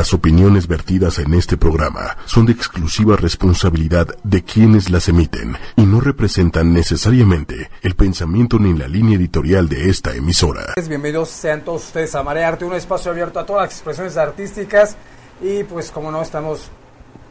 Las 0.00 0.14
opiniones 0.14 0.66
vertidas 0.66 1.18
en 1.18 1.34
este 1.34 1.58
programa 1.58 2.16
son 2.24 2.46
de 2.46 2.52
exclusiva 2.52 3.16
responsabilidad 3.16 4.06
de 4.24 4.42
quienes 4.42 4.88
las 4.88 5.10
emiten 5.10 5.58
y 5.76 5.82
no 5.82 6.00
representan 6.00 6.72
necesariamente 6.72 7.68
el 7.82 7.94
pensamiento 7.96 8.58
ni 8.58 8.72
la 8.72 8.88
línea 8.88 9.18
editorial 9.18 9.68
de 9.68 9.90
esta 9.90 10.14
emisora. 10.14 10.72
Bienvenidos 10.88 11.28
sean 11.28 11.60
todos 11.66 11.84
ustedes 11.84 12.14
a 12.14 12.22
Marea 12.22 12.48
Arte, 12.48 12.64
un 12.64 12.72
espacio 12.72 13.10
abierto 13.10 13.40
a 13.40 13.44
todas 13.44 13.64
las 13.64 13.72
expresiones 13.74 14.16
artísticas 14.16 14.96
y 15.42 15.64
pues 15.64 15.90
como 15.90 16.10
no 16.10 16.22
estamos 16.22 16.70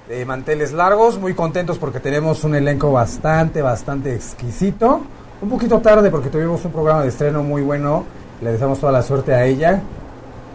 de 0.08 0.24
manteles 0.26 0.72
largos, 0.72 1.18
muy 1.18 1.34
contentos 1.34 1.80
porque 1.80 2.00
tenemos 2.00 2.44
un 2.44 2.54
elenco 2.54 2.92
bastante, 2.92 3.64
bastante 3.64 4.14
exquisito. 4.14 5.02
Un 5.42 5.50
poquito 5.50 5.80
tarde 5.80 6.12
porque 6.12 6.30
tuvimos 6.30 6.64
un 6.66 6.72
programa 6.72 7.02
de 7.02 7.08
estreno 7.08 7.42
muy 7.42 7.64
bueno, 7.64 8.06
le 8.44 8.52
deseamos 8.52 8.80
toda 8.80 8.92
la 8.92 9.02
suerte 9.02 9.34
a 9.34 9.44
ella. 9.44 9.82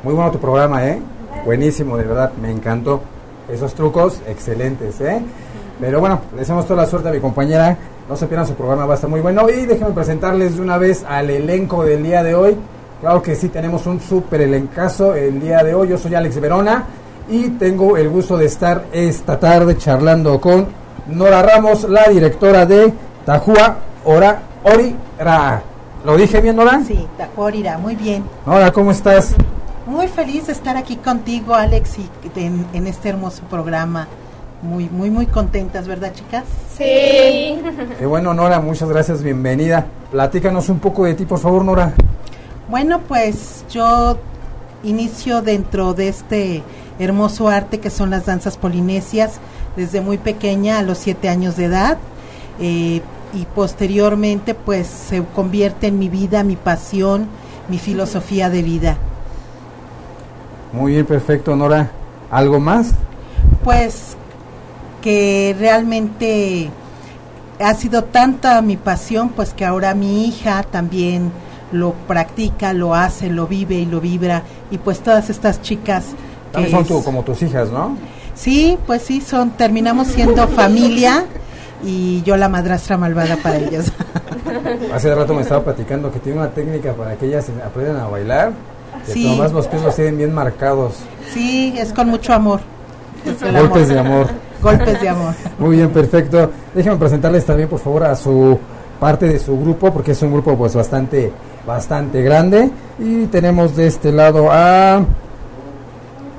Muy 0.04 0.14
bueno 0.14 0.30
tu 0.30 0.38
programa, 0.38 0.86
¿eh? 0.86 1.02
Buenísimo, 1.44 1.96
de 1.96 2.04
verdad, 2.04 2.32
me 2.40 2.50
encantó. 2.50 3.02
Esos 3.52 3.74
trucos, 3.74 4.20
excelentes, 4.26 5.00
¿eh? 5.00 5.20
Pero 5.80 6.00
bueno, 6.00 6.20
le 6.32 6.40
deseamos 6.40 6.66
toda 6.66 6.82
la 6.82 6.88
suerte 6.88 7.08
a 7.08 7.12
mi 7.12 7.20
compañera. 7.20 7.76
No 8.08 8.16
se 8.16 8.26
pierdan 8.26 8.46
su 8.46 8.54
programa, 8.54 8.86
va 8.86 8.92
a 8.92 8.96
estar 8.96 9.10
muy 9.10 9.20
bueno. 9.20 9.48
Y 9.50 9.66
déjenme 9.66 9.92
presentarles 9.92 10.56
de 10.56 10.62
una 10.62 10.78
vez 10.78 11.04
al 11.06 11.30
elenco 11.30 11.84
del 11.84 12.02
día 12.02 12.22
de 12.22 12.34
hoy. 12.34 12.56
Claro 13.00 13.20
que 13.22 13.34
sí, 13.34 13.48
tenemos 13.48 13.86
un 13.86 14.00
súper 14.00 14.42
elencazo 14.42 15.14
el 15.14 15.40
día 15.40 15.62
de 15.62 15.74
hoy. 15.74 15.88
Yo 15.88 15.98
soy 15.98 16.14
Alex 16.14 16.40
Verona 16.40 16.84
y 17.28 17.50
tengo 17.50 17.96
el 17.96 18.08
gusto 18.08 18.36
de 18.38 18.46
estar 18.46 18.84
esta 18.92 19.38
tarde 19.38 19.76
charlando 19.76 20.40
con 20.40 20.66
Nora 21.08 21.42
Ramos, 21.42 21.84
la 21.84 22.08
directora 22.08 22.64
de 22.64 22.92
Tajua 23.26 23.76
Ora 24.04 24.40
Orira. 24.62 25.62
¿Lo 26.04 26.16
dije 26.16 26.40
bien, 26.40 26.56
Nora? 26.56 26.82
Sí, 26.86 27.06
Tajua 27.18 27.46
Orira, 27.46 27.76
muy 27.78 27.94
bien. 27.94 28.24
Nora, 28.46 28.70
¿cómo 28.72 28.90
estás? 28.90 29.34
Muy 29.86 30.08
feliz 30.08 30.46
de 30.46 30.52
estar 30.52 30.78
aquí 30.78 30.96
contigo, 30.96 31.54
Alex, 31.54 31.98
y 31.98 32.40
en, 32.40 32.64
en 32.72 32.86
este 32.86 33.10
hermoso 33.10 33.42
programa. 33.50 34.08
Muy, 34.62 34.88
muy, 34.88 35.10
muy 35.10 35.26
contentas, 35.26 35.86
¿verdad, 35.86 36.14
chicas? 36.14 36.44
Sí. 36.74 37.60
Qué 37.98 38.06
bueno, 38.06 38.32
Nora, 38.32 38.60
muchas 38.60 38.88
gracias, 38.88 39.22
bienvenida. 39.22 39.86
Platícanos 40.10 40.70
un 40.70 40.78
poco 40.78 41.04
de 41.04 41.12
ti, 41.12 41.26
por 41.26 41.38
favor, 41.38 41.62
Nora. 41.62 41.92
Bueno, 42.70 43.00
pues 43.06 43.66
yo 43.68 44.16
inicio 44.82 45.42
dentro 45.42 45.92
de 45.92 46.08
este 46.08 46.62
hermoso 46.98 47.48
arte 47.48 47.78
que 47.78 47.90
son 47.90 48.08
las 48.08 48.24
danzas 48.24 48.56
polinesias 48.56 49.38
desde 49.76 50.00
muy 50.00 50.16
pequeña, 50.16 50.78
a 50.78 50.82
los 50.82 50.96
siete 50.96 51.28
años 51.28 51.58
de 51.58 51.66
edad. 51.66 51.98
Eh, 52.58 53.02
y 53.34 53.44
posteriormente, 53.54 54.54
pues 54.54 54.86
se 54.86 55.22
convierte 55.34 55.88
en 55.88 55.98
mi 55.98 56.08
vida, 56.08 56.42
mi 56.42 56.56
pasión, 56.56 57.26
mi 57.68 57.78
filosofía 57.78 58.48
de 58.48 58.62
vida. 58.62 58.96
Muy 60.74 60.92
bien, 60.92 61.06
perfecto, 61.06 61.54
Nora. 61.54 61.90
¿Algo 62.30 62.58
más? 62.58 62.90
Pues 63.62 64.16
que 65.02 65.54
realmente 65.58 66.68
ha 67.60 67.74
sido 67.74 68.02
tanta 68.04 68.60
mi 68.60 68.76
pasión, 68.76 69.28
pues 69.28 69.54
que 69.54 69.64
ahora 69.64 69.94
mi 69.94 70.26
hija 70.26 70.64
también 70.64 71.30
lo 71.70 71.92
practica, 71.92 72.72
lo 72.72 72.94
hace, 72.94 73.30
lo 73.30 73.46
vive 73.46 73.76
y 73.76 73.86
lo 73.86 74.00
vibra. 74.00 74.42
Y 74.72 74.78
pues 74.78 74.98
todas 75.00 75.30
estas 75.30 75.62
chicas... 75.62 76.06
También 76.50 76.72
son 76.72 76.84
tu, 76.84 77.04
como 77.04 77.22
tus 77.22 77.40
hijas, 77.42 77.70
¿no? 77.70 77.96
Sí, 78.34 78.76
pues 78.86 79.02
sí, 79.02 79.20
son, 79.20 79.50
terminamos 79.50 80.08
siendo 80.08 80.48
familia 80.48 81.24
y 81.84 82.22
yo 82.22 82.36
la 82.36 82.48
madrastra 82.48 82.96
malvada 82.96 83.36
para 83.36 83.58
ellas. 83.58 83.92
Hace 84.92 85.14
rato 85.14 85.34
me 85.34 85.42
estaba 85.42 85.62
platicando 85.62 86.10
que 86.10 86.18
tiene 86.18 86.40
una 86.40 86.50
técnica 86.50 86.94
para 86.94 87.14
que 87.16 87.26
ellas 87.26 87.46
aprendan 87.64 87.98
a 87.98 88.08
bailar 88.08 88.52
Sí. 89.06 89.28
Nomás 89.28 89.52
los 89.52 89.66
pies 89.66 89.82
los 89.82 89.94
tienen 89.94 90.16
bien 90.18 90.34
marcados. 90.34 90.94
Sí, 91.32 91.74
es 91.76 91.92
con 91.92 92.08
mucho 92.08 92.32
amor. 92.32 92.60
Golpes 93.24 93.88
de 93.88 93.98
amor. 93.98 94.28
Golpes 94.62 95.00
de 95.00 95.08
amor. 95.08 95.34
Muy 95.58 95.76
bien, 95.76 95.90
perfecto. 95.90 96.50
Déjenme 96.74 96.96
presentarles 96.98 97.44
también, 97.44 97.68
por 97.68 97.78
favor, 97.78 98.04
a 98.04 98.14
su 98.14 98.58
parte 99.00 99.26
de 99.26 99.38
su 99.38 99.58
grupo, 99.58 99.92
porque 99.92 100.12
es 100.12 100.22
un 100.22 100.32
grupo 100.32 100.56
pues 100.56 100.74
bastante, 100.74 101.32
bastante 101.66 102.22
grande. 102.22 102.70
Y 102.98 103.26
tenemos 103.26 103.76
de 103.76 103.86
este 103.86 104.12
lado 104.12 104.48
a 104.50 105.02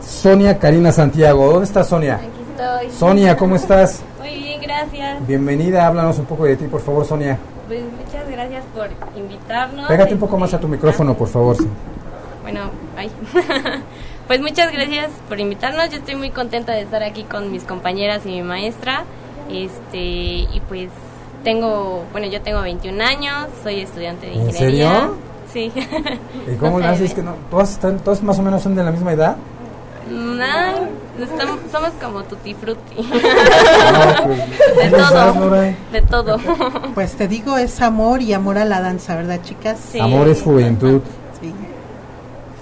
Sonia 0.01 0.57
Karina 0.57 0.91
Santiago. 0.91 1.47
¿Dónde 1.47 1.65
está 1.65 1.83
Sonia? 1.83 2.15
Aquí 2.15 2.27
estoy. 2.51 2.91
Sonia, 2.91 3.37
¿cómo 3.37 3.55
estás? 3.55 4.01
Muy 4.19 4.35
bien, 4.35 4.61
gracias. 4.61 5.27
Bienvenida, 5.27 5.85
háblanos 5.85 6.17
un 6.19 6.25
poco 6.25 6.45
de 6.45 6.55
ti, 6.55 6.65
por 6.65 6.81
favor, 6.81 7.05
Sonia. 7.05 7.37
Pues 7.67 7.81
muchas 7.81 8.29
gracias 8.29 8.63
por 8.75 8.87
invitarnos. 9.15 9.87
Pégate 9.87 10.13
un 10.13 10.19
poco 10.19 10.37
más 10.37 10.53
a 10.53 10.59
tu 10.59 10.67
micrófono, 10.67 11.15
por 11.15 11.27
favor. 11.27 11.57
Sí. 11.57 11.67
Bueno, 12.45 12.69
ay. 12.95 13.09
pues 14.27 14.39
muchas 14.39 14.71
gracias 14.71 15.09
por 15.27 15.39
invitarnos. 15.39 15.89
Yo 15.89 15.97
estoy 15.97 16.13
muy 16.13 16.29
contenta 16.29 16.73
de 16.73 16.81
estar 16.81 17.01
aquí 17.01 17.23
con 17.23 17.51
mis 17.51 17.63
compañeras 17.63 18.23
y 18.23 18.29
mi 18.29 18.43
maestra. 18.43 19.03
Este, 19.49 19.97
y 19.97 20.61
pues 20.67 20.89
tengo, 21.43 22.03
bueno, 22.11 22.27
yo 22.27 22.43
tengo 22.43 22.61
21 22.61 23.03
años, 23.03 23.47
soy 23.63 23.79
estudiante 23.79 24.27
de 24.27 24.33
ingeniería. 24.33 25.09
¿En 25.51 25.51
serio? 25.51 25.71
Sí. 25.71 25.71
¿Y 26.53 26.55
cómo 26.57 26.79
no 26.81 26.85
haces 26.85 27.15
que 27.15 27.23
no? 27.23 27.33
¿Todas, 27.49 27.71
están, 27.71 27.97
¿Todas 27.97 28.21
más 28.21 28.37
o 28.37 28.43
menos 28.43 28.61
son 28.61 28.75
de 28.75 28.83
la 28.83 28.91
misma 28.91 29.13
edad? 29.13 29.37
No, 30.07 30.45
estamos, 31.19 31.57
somos 31.71 31.89
como 31.99 32.23
tutti 32.25 32.53
frutti. 32.53 33.01
No, 33.01 34.23
pues, 34.23 34.91
de 34.91 34.97
todo. 34.97 35.51
De 35.91 36.01
todo. 36.03 36.37
Pues 36.93 37.13
te 37.13 37.27
digo, 37.27 37.57
es 37.57 37.81
amor 37.81 38.21
y 38.21 38.33
amor 38.33 38.59
a 38.59 38.65
la 38.65 38.81
danza, 38.81 39.15
¿verdad, 39.15 39.39
chicas? 39.41 39.79
Sí. 39.91 39.99
Amor 39.99 40.27
es 40.27 40.43
juventud. 40.43 41.01
Sí. 41.41 41.51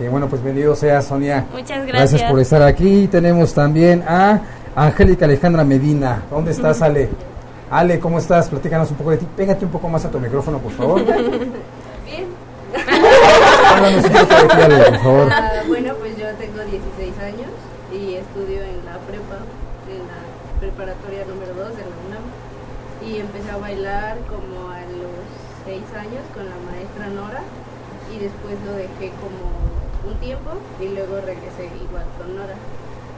Que 0.04 0.10
bueno, 0.10 0.28
pues 0.28 0.44
bienvenido 0.44 0.76
sea 0.76 1.02
Sonia. 1.02 1.46
Muchas 1.54 1.88
gracias. 1.88 2.12
Gracias 2.12 2.30
por 2.30 2.38
estar 2.42 2.62
aquí. 2.62 3.08
Tenemos 3.08 3.54
también 3.54 4.04
a 4.06 4.42
Angélica 4.76 5.24
Alejandra 5.24 5.64
Medina. 5.64 6.24
¿Dónde 6.30 6.52
estás, 6.52 6.82
Ale? 6.82 7.08
Ale, 7.72 8.02
¿cómo 8.02 8.20
estás? 8.20 8.50
Platícanos 8.50 8.92
un 8.92 8.98
poco 8.98 9.12
de 9.12 9.18
ti. 9.20 9.28
Pégate 9.38 9.64
un 9.64 9.72
poco 9.72 9.88
más 9.88 10.04
a 10.04 10.12
tu 10.12 10.20
micrófono, 10.20 10.58
por 10.58 10.74
favor. 10.74 11.06
Bien. 12.06 12.28
Háblanos 13.66 14.04
un 14.04 14.12
poco 14.12 14.36
de 14.42 14.48
ti, 14.50 14.62
Ale, 14.62 14.78
por 14.84 15.00
favor. 15.00 15.30
Ah, 15.32 15.52
bueno, 15.70 15.94
pues 15.96 16.18
yo 16.18 16.28
tengo 16.36 16.60
16 16.60 17.20
años 17.24 17.52
y 17.94 18.16
estudio 18.16 18.60
en 18.60 18.84
la 18.84 19.00
prepa, 19.08 19.40
en 19.88 20.04
la 20.04 20.20
preparatoria 20.60 21.24
número 21.32 21.54
2 21.64 21.78
de 21.78 21.84
la 21.88 21.96
UNAM. 22.12 23.08
Y 23.08 23.22
empecé 23.22 23.50
a 23.52 23.56
bailar 23.56 24.18
como 24.28 24.68
a 24.68 24.82
los 24.82 25.16
6 25.64 25.80
años 25.96 26.24
con 26.36 26.44
la 26.44 26.60
maestra 26.68 27.08
Nora 27.08 27.40
y 28.12 28.20
después 28.20 28.58
lo 28.68 28.74
dejé 28.74 29.16
como 29.24 29.73
un 30.06 30.14
tiempo 30.16 30.52
y 30.80 30.88
luego 30.90 31.16
regresé 31.18 31.70
igual 31.84 32.06
con 32.18 32.36
Nora. 32.36 32.56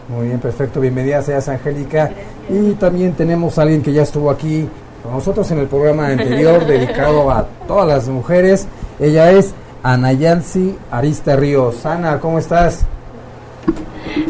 Muy 0.08 0.28
bien, 0.28 0.40
perfecto. 0.40 0.80
Bienvenida 0.80 1.22
seas, 1.22 1.50
Angélica. 1.50 2.12
Y 2.50 2.74
también 2.74 3.14
tenemos 3.14 3.58
a 3.58 3.64
alguien 3.64 3.82
que 3.82 3.92
ya 3.92 4.04
estuvo 4.04 4.30
aquí 4.30 4.70
con 5.04 5.14
nosotros 5.14 5.50
en 5.52 5.60
el 5.60 5.68
programa 5.68 6.08
anterior 6.08 6.66
dedicado 6.68 7.32
a 7.32 7.46
todas 7.68 7.88
las 7.88 8.08
mujeres. 8.08 8.68
Ella 9.00 9.32
es 9.32 9.54
Ana 9.82 10.14
Yancy 10.14 10.78
Arista 10.92 11.36
Ríos. 11.36 11.86
Ana, 11.86 12.20
¿cómo 12.20 12.40
estás? 12.40 12.86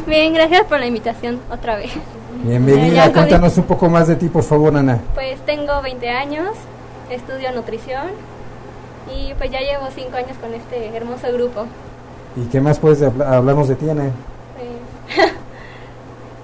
Bien, 0.08 0.34
gracias 0.34 0.64
por 0.66 0.80
la 0.80 0.88
invitación 0.88 1.40
otra 1.52 1.76
vez. 1.76 1.92
Bienvenida. 2.44 3.12
Cuéntanos 3.12 3.58
un 3.58 3.66
poco 3.66 3.90
más 3.90 4.08
de 4.08 4.16
ti, 4.16 4.30
por 4.30 4.44
favor, 4.44 4.76
Ana. 4.76 5.00
Pues 5.14 5.40
tengo 5.46 5.82
20 5.82 6.10
años, 6.10 6.50
estudio 7.10 7.52
nutrición 7.54 8.08
y 9.14 9.34
pues 9.34 9.52
ya 9.52 9.60
llevo 9.60 9.88
5 9.94 10.16
años 10.16 10.38
con 10.40 10.54
este 10.54 10.96
hermoso 10.96 11.32
grupo. 11.34 11.66
¿Y 12.36 12.46
qué 12.48 12.60
más 12.60 12.80
puedes 12.80 13.02
habl 13.02 13.22
hablarnos 13.22 13.68
de 13.68 13.76
ti, 13.76 13.90
Ana? 13.90 14.10
Pues, 14.58 15.32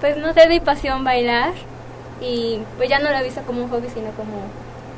pues 0.00 0.16
no 0.18 0.32
sé, 0.32 0.48
mi 0.48 0.60
pasión 0.60 1.04
bailar 1.04 1.52
y 2.20 2.60
pues 2.76 2.88
ya 2.88 2.98
no 2.98 3.10
lo 3.10 3.16
he 3.18 3.24
visto 3.24 3.42
como 3.42 3.64
un 3.64 3.70
hobby, 3.70 3.88
sino 3.92 4.10
como 4.12 4.32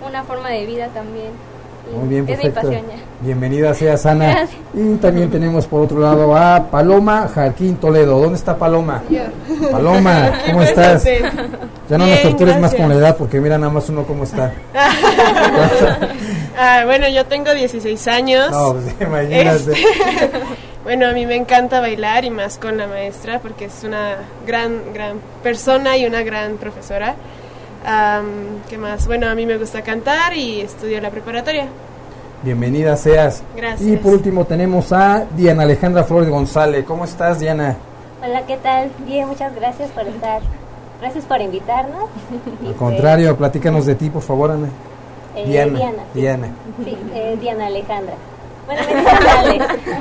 una 0.06 0.22
forma 0.24 0.50
de 0.50 0.66
vida 0.66 0.88
también. 0.88 1.32
Y 1.92 1.96
Muy 1.98 2.08
bien, 2.08 2.22
es 2.22 2.38
mi 2.38 2.44
perfecto. 2.44 2.68
pasión 2.68 2.82
ya. 2.88 2.96
Bienvenida 3.20 3.74
seas, 3.74 4.06
Ana. 4.06 4.30
Gracias. 4.30 4.60
Y 4.72 4.94
también 4.96 5.30
tenemos 5.30 5.66
por 5.66 5.82
otro 5.82 5.98
lado 5.98 6.34
a 6.34 6.70
Paloma 6.70 7.28
Jarquín 7.34 7.76
Toledo. 7.76 8.18
¿Dónde 8.20 8.36
está 8.36 8.56
Paloma? 8.56 9.02
Paloma, 9.70 10.32
¿cómo 10.46 10.62
estás? 10.62 11.04
Ya 11.04 11.98
no 11.98 12.06
nos 12.06 12.22
Bien, 12.22 12.22
tortures 12.22 12.58
más 12.58 12.74
con 12.74 12.88
la 12.88 12.94
edad 12.94 13.16
porque 13.18 13.38
mira 13.38 13.58
nada 13.58 13.70
más 13.70 13.88
uno 13.88 14.04
cómo 14.04 14.24
está. 14.24 14.52
Ah, 16.56 16.82
bueno, 16.86 17.08
yo 17.08 17.26
tengo 17.26 17.52
16 17.52 18.06
años. 18.06 18.48
No, 18.52 18.74
pues 18.74 18.94
imagínate. 19.00 19.72
Este, 19.72 19.74
bueno, 20.84 21.06
a 21.08 21.12
mí 21.12 21.24
me 21.26 21.34
encanta 21.36 21.80
bailar 21.80 22.24
y 22.24 22.30
más 22.30 22.58
con 22.58 22.76
la 22.76 22.86
maestra 22.86 23.38
porque 23.40 23.64
es 23.66 23.82
una 23.84 24.16
gran, 24.46 24.92
gran 24.92 25.18
persona 25.42 25.96
y 25.96 26.06
una 26.06 26.22
gran 26.22 26.56
profesora. 26.56 27.14
Am, 27.86 28.62
¿Qué 28.68 28.78
más? 28.78 29.06
Bueno, 29.06 29.28
a 29.28 29.34
mí 29.34 29.44
me 29.46 29.58
gusta 29.58 29.82
cantar 29.82 30.34
y 30.36 30.60
estudio 30.60 31.00
la 31.00 31.10
preparatoria. 31.10 31.66
Bienvenida 32.42 32.96
seas. 32.96 33.42
Gracias. 33.56 33.88
Y 33.88 33.96
por 33.96 34.12
último 34.12 34.44
tenemos 34.44 34.92
a 34.92 35.24
Diana 35.34 35.62
Alejandra 35.62 36.04
Flores 36.04 36.28
González. 36.28 36.84
¿Cómo 36.86 37.04
estás, 37.04 37.40
Diana? 37.40 37.76
Hola, 38.22 38.42
¿qué 38.46 38.56
tal? 38.58 38.90
Bien, 39.06 39.26
muchas 39.26 39.54
gracias 39.54 39.90
por 39.90 40.06
estar. 40.06 40.42
Gracias 41.00 41.24
por 41.24 41.40
invitarnos. 41.40 42.08
Al 42.66 42.74
contrario, 42.74 43.36
platícanos 43.36 43.86
de 43.86 43.94
ti, 43.94 44.10
por 44.10 44.22
favor, 44.22 44.50
Ana. 44.50 44.68
eh, 45.36 45.44
Diana. 45.46 45.78
Diana. 45.78 46.02
sí. 46.12 46.20
Diana. 46.20 46.48
Sí, 46.84 46.96
eh, 47.14 47.36
Diana 47.40 47.66
Alejandra. 47.66 48.14
Bueno, 48.66 48.82
me 48.88 49.10
Ale. 49.38 49.58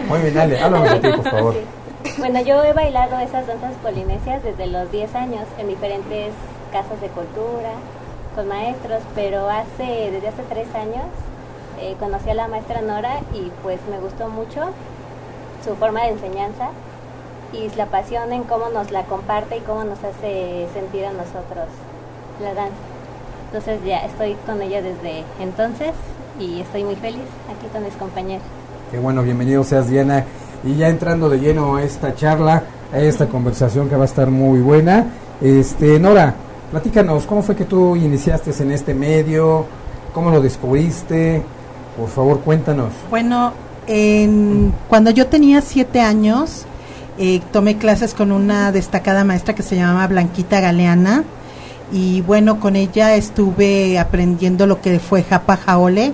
Muy 0.07 0.19
bien, 0.19 0.37
Ale, 0.37 0.59
háblanos 0.59 0.91
de 0.91 0.99
ti, 0.99 1.17
por 1.17 1.29
favor. 1.31 1.53
Sí. 1.53 2.13
Bueno, 2.17 2.41
yo 2.41 2.63
he 2.63 2.73
bailado 2.73 3.17
esas 3.19 3.47
danzas 3.47 3.73
polinesias 3.81 4.43
desde 4.43 4.67
los 4.67 4.91
10 4.91 5.15
años 5.15 5.43
en 5.57 5.67
diferentes 5.67 6.33
casas 6.71 6.99
de 7.01 7.07
cultura, 7.07 7.71
con 8.35 8.47
maestros, 8.47 9.01
pero 9.15 9.49
hace 9.49 10.11
desde 10.11 10.27
hace 10.27 10.43
3 10.49 10.75
años 10.75 11.05
eh, 11.79 11.95
conocí 11.99 12.29
a 12.29 12.33
la 12.33 12.47
maestra 12.47 12.81
Nora 12.81 13.19
y 13.33 13.51
pues 13.61 13.79
me 13.89 13.99
gustó 13.99 14.29
mucho 14.29 14.61
su 15.63 15.75
forma 15.75 16.03
de 16.03 16.09
enseñanza 16.09 16.69
y 17.51 17.69
la 17.75 17.85
pasión 17.87 18.31
en 18.33 18.43
cómo 18.43 18.69
nos 18.69 18.91
la 18.91 19.03
comparte 19.03 19.57
y 19.57 19.59
cómo 19.61 19.83
nos 19.83 20.03
hace 20.03 20.67
sentir 20.73 21.05
a 21.05 21.11
nosotros 21.11 21.67
la 22.41 22.53
danza. 22.53 22.75
Entonces 23.47 23.83
ya 23.85 24.05
estoy 24.05 24.35
con 24.45 24.61
ella 24.61 24.81
desde 24.81 25.23
entonces 25.39 25.93
y 26.39 26.61
estoy 26.61 26.83
muy 26.83 26.95
feliz 26.95 27.23
aquí 27.49 27.67
con 27.71 27.83
mis 27.83 27.93
compañeros. 27.93 28.43
Qué 28.91 28.99
bueno, 28.99 29.23
bienvenido 29.23 29.63
seas 29.63 29.89
Diana. 29.89 30.25
Y 30.63 30.75
ya 30.75 30.89
entrando 30.89 31.29
de 31.29 31.39
lleno 31.39 31.75
a 31.75 31.83
esta 31.83 32.15
charla, 32.15 32.63
a 32.91 32.99
esta 32.99 33.27
conversación 33.27 33.89
que 33.89 33.95
va 33.95 34.03
a 34.03 34.05
estar 34.05 34.29
muy 34.29 34.61
buena. 34.61 35.07
Este, 35.41 35.99
Nora, 35.99 36.35
platícanos, 36.71 37.25
¿cómo 37.25 37.43
fue 37.43 37.55
que 37.55 37.65
tú 37.65 37.95
iniciaste 37.95 38.51
en 38.63 38.71
este 38.71 38.93
medio? 38.93 39.65
¿Cómo 40.13 40.29
lo 40.29 40.41
descubriste? 40.41 41.43
Por 41.97 42.07
favor, 42.07 42.39
cuéntanos. 42.39 42.93
Bueno, 43.09 43.51
en, 43.87 44.73
cuando 44.87 45.11
yo 45.11 45.27
tenía 45.27 45.61
siete 45.61 46.01
años, 46.01 46.65
eh, 47.17 47.41
tomé 47.51 47.77
clases 47.77 48.13
con 48.13 48.31
una 48.31 48.71
destacada 48.71 49.23
maestra 49.23 49.53
que 49.53 49.63
se 49.63 49.75
llamaba 49.75 50.07
Blanquita 50.07 50.59
Galeana. 50.61 51.23
Y 51.91 52.21
bueno, 52.21 52.59
con 52.59 52.75
ella 52.75 53.15
estuve 53.15 53.99
aprendiendo 53.99 54.65
lo 54.65 54.81
que 54.81 54.99
fue 54.99 55.23
Japa 55.23 55.57
Jaole 55.57 56.13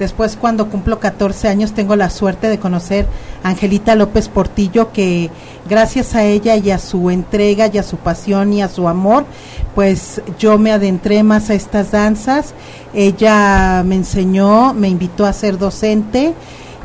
Después, 0.00 0.38
cuando 0.40 0.70
cumplo 0.70 0.98
14 0.98 1.48
años, 1.48 1.72
tengo 1.72 1.94
la 1.94 2.08
suerte 2.08 2.48
de 2.48 2.58
conocer 2.58 3.06
a 3.42 3.50
Angelita 3.50 3.94
López 3.94 4.28
Portillo, 4.30 4.92
que 4.92 5.28
gracias 5.68 6.14
a 6.14 6.24
ella 6.24 6.56
y 6.56 6.70
a 6.70 6.78
su 6.78 7.10
entrega 7.10 7.66
y 7.66 7.76
a 7.76 7.82
su 7.82 7.98
pasión 7.98 8.54
y 8.54 8.62
a 8.62 8.70
su 8.70 8.88
amor, 8.88 9.26
pues 9.74 10.22
yo 10.38 10.56
me 10.56 10.72
adentré 10.72 11.22
más 11.22 11.50
a 11.50 11.54
estas 11.54 11.90
danzas. 11.90 12.54
Ella 12.94 13.82
me 13.84 13.96
enseñó, 13.96 14.72
me 14.72 14.88
invitó 14.88 15.26
a 15.26 15.34
ser 15.34 15.58
docente 15.58 16.32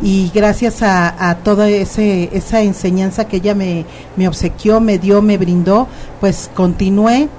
y 0.02 0.30
gracias 0.36 0.82
a, 0.82 1.38
toda 1.42 1.70
ese, 1.70 2.30
esa 2.34 2.64
enseñanza 2.64 3.30
que 3.30 3.38
ella 3.38 3.56
me, 3.56 3.86
me 4.18 4.28
obsequió, 4.28 4.82
me 4.82 5.00
dio, 5.00 5.22
me 5.22 5.38
brindó, 5.38 5.88
pues 6.20 6.52
continué. 6.54 7.30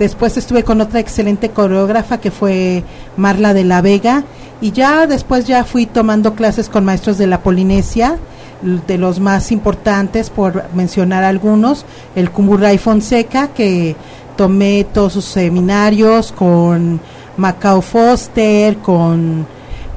Después 0.00 0.38
estuve 0.38 0.64
con 0.64 0.80
otra 0.80 0.98
excelente 0.98 1.50
coreógrafa 1.50 2.20
que 2.20 2.30
fue 2.30 2.84
Marla 3.18 3.52
de 3.52 3.64
la 3.64 3.82
Vega 3.82 4.24
y 4.62 4.72
ya 4.72 5.06
después 5.06 5.44
ya 5.44 5.62
fui 5.62 5.84
tomando 5.84 6.34
clases 6.34 6.70
con 6.70 6.86
maestros 6.86 7.18
de 7.18 7.26
la 7.26 7.42
Polinesia, 7.42 8.16
de 8.62 8.96
los 8.96 9.20
más 9.20 9.52
importantes, 9.52 10.30
por 10.30 10.64
mencionar 10.72 11.22
algunos, 11.22 11.84
el 12.16 12.30
Cumburray 12.30 12.78
Fonseca, 12.78 13.48
que 13.48 13.94
tomé 14.38 14.86
todos 14.90 15.12
sus 15.12 15.26
seminarios 15.26 16.32
con 16.32 16.98
Macao 17.36 17.82
Foster, 17.82 18.78
con, 18.78 19.46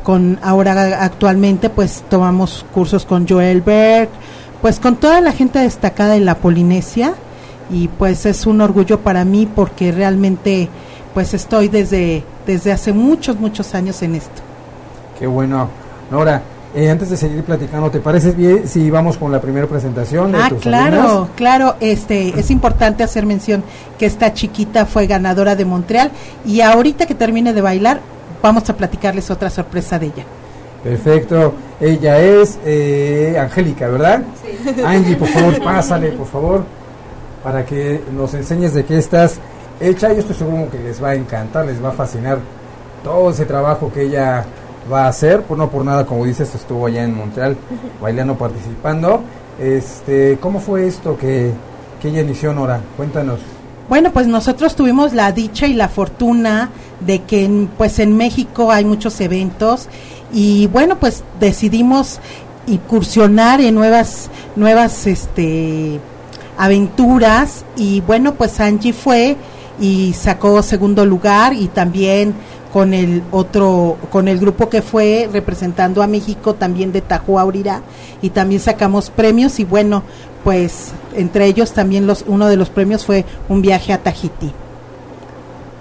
con 0.03 0.37
ahora 0.43 1.01
actualmente 1.01 1.69
pues 1.69 2.03
tomamos 2.09 2.65
cursos 2.73 3.05
con 3.05 3.25
Joel 3.25 3.61
Berg, 3.61 4.09
pues 4.61 4.81
con 4.81 4.97
toda 4.97 5.21
la 5.21 5.31
gente 5.31 5.59
destacada 5.59 6.15
de 6.15 6.19
la 6.19 6.35
Polinesia 6.35 7.13
y 7.69 7.87
pues 7.87 8.25
es 8.25 8.45
un 8.45 8.61
orgullo 8.61 8.99
para 8.99 9.25
mí 9.25 9.47
porque 9.53 9.91
realmente 9.91 10.69
pues 11.13 11.33
estoy 11.33 11.67
desde, 11.67 12.23
desde 12.45 12.71
hace 12.71 12.91
muchos, 12.91 13.39
muchos 13.39 13.75
años 13.75 14.01
en 14.01 14.15
esto. 14.15 14.41
Qué 15.19 15.27
bueno. 15.27 15.69
Nora, 16.11 16.41
eh, 16.75 16.89
antes 16.89 17.09
de 17.09 17.17
seguir 17.17 17.43
platicando, 17.43 17.91
¿te 17.91 17.99
parece 17.99 18.31
bien 18.31 18.67
si 18.67 18.89
vamos 18.89 19.17
con 19.17 19.31
la 19.31 19.39
primera 19.39 19.67
presentación 19.67 20.31
de 20.31 20.39
ah, 20.39 20.51
claro, 20.59 21.29
claro. 21.35 21.75
Este, 21.79 22.39
es 22.39 22.49
importante 22.49 23.03
hacer 23.03 23.25
mención 23.25 23.63
que 23.99 24.07
esta 24.07 24.33
chiquita 24.33 24.87
fue 24.87 25.05
ganadora 25.05 25.55
de 25.55 25.65
Montreal 25.65 26.11
y 26.45 26.61
ahorita 26.61 27.05
que 27.05 27.13
termine 27.13 27.53
de 27.53 27.61
bailar 27.61 28.01
vamos 28.41 28.67
a 28.69 28.75
platicarles 28.75 29.29
otra 29.29 29.49
sorpresa 29.49 29.99
de 29.99 30.07
ella. 30.07 30.25
Perfecto. 30.83 31.53
Ella 31.79 32.19
es 32.19 32.59
eh, 32.65 33.37
Angélica, 33.39 33.87
¿verdad? 33.87 34.23
Sí. 34.41 34.81
Angie, 34.83 35.15
por 35.15 35.27
favor, 35.27 35.63
pásale, 35.63 36.11
por 36.11 36.27
favor, 36.27 36.63
para 37.43 37.65
que 37.65 38.01
nos 38.15 38.33
enseñes 38.33 38.73
de 38.73 38.85
qué 38.85 38.97
estás 38.97 39.39
hecha. 39.79 40.11
Yo 40.13 40.19
estoy 40.19 40.35
seguro 40.35 40.69
que 40.71 40.79
les 40.79 41.03
va 41.03 41.09
a 41.09 41.15
encantar, 41.15 41.65
les 41.65 41.83
va 41.83 41.89
a 41.89 41.93
fascinar 41.93 42.39
todo 43.03 43.31
ese 43.31 43.45
trabajo 43.45 43.91
que 43.93 44.03
ella 44.03 44.45
va 44.91 45.05
a 45.05 45.07
hacer, 45.09 45.43
pues 45.43 45.57
no 45.57 45.69
por 45.69 45.83
nada, 45.85 46.05
como 46.05 46.25
dices, 46.25 46.53
estuvo 46.55 46.87
allá 46.87 47.03
en 47.03 47.15
Montreal 47.15 47.57
bailando, 48.01 48.35
participando. 48.35 49.21
Este, 49.59 50.37
¿Cómo 50.39 50.59
fue 50.59 50.87
esto 50.87 51.17
que, 51.17 51.51
que 52.01 52.09
ella 52.09 52.21
inició, 52.21 52.53
Nora? 52.53 52.79
Cuéntanos. 52.97 53.39
Bueno, 53.89 54.11
pues 54.11 54.27
nosotros 54.27 54.75
tuvimos 54.75 55.13
la 55.13 55.31
dicha 55.31 55.67
y 55.67 55.73
la 55.73 55.89
fortuna 55.89 56.69
de 57.01 57.23
que 57.23 57.43
en, 57.43 57.69
pues 57.77 57.99
en 57.99 58.15
México 58.15 58.71
hay 58.71 58.85
muchos 58.85 59.19
eventos 59.19 59.89
y 60.31 60.67
bueno, 60.67 60.97
pues 60.99 61.23
decidimos 61.39 62.19
incursionar 62.65 63.59
en 63.59 63.75
nuevas 63.75 64.29
nuevas 64.55 65.05
este 65.05 65.99
aventuras 66.57 67.65
y 67.75 68.01
bueno, 68.01 68.35
pues 68.35 68.59
Angie 68.59 68.93
fue 68.93 69.37
y 69.79 70.13
sacó 70.13 70.61
segundo 70.61 71.05
lugar 71.05 71.53
y 71.53 71.67
también 71.67 72.33
con 72.71 72.93
el 72.93 73.21
otro, 73.31 73.97
con 74.11 74.27
el 74.27 74.39
grupo 74.39 74.67
que 74.67 74.81
fue 74.81 75.29
representando 75.31 76.01
a 76.01 76.07
México 76.07 76.55
también 76.55 76.91
de 76.91 77.01
Tahuaurira 77.01 77.81
y 78.21 78.31
también 78.31 78.59
sacamos 78.59 79.09
premios 79.11 79.59
y 79.59 79.63
bueno, 79.63 80.03
pues 80.43 80.91
entre 81.15 81.45
ellos 81.45 81.71
también 81.71 82.07
los, 82.07 82.25
uno 82.27 82.47
de 82.47 82.57
los 82.57 82.69
premios 82.69 83.05
fue 83.05 83.25
un 83.47 83.61
viaje 83.61 83.93
a 83.93 83.99
Tahiti. 83.99 84.51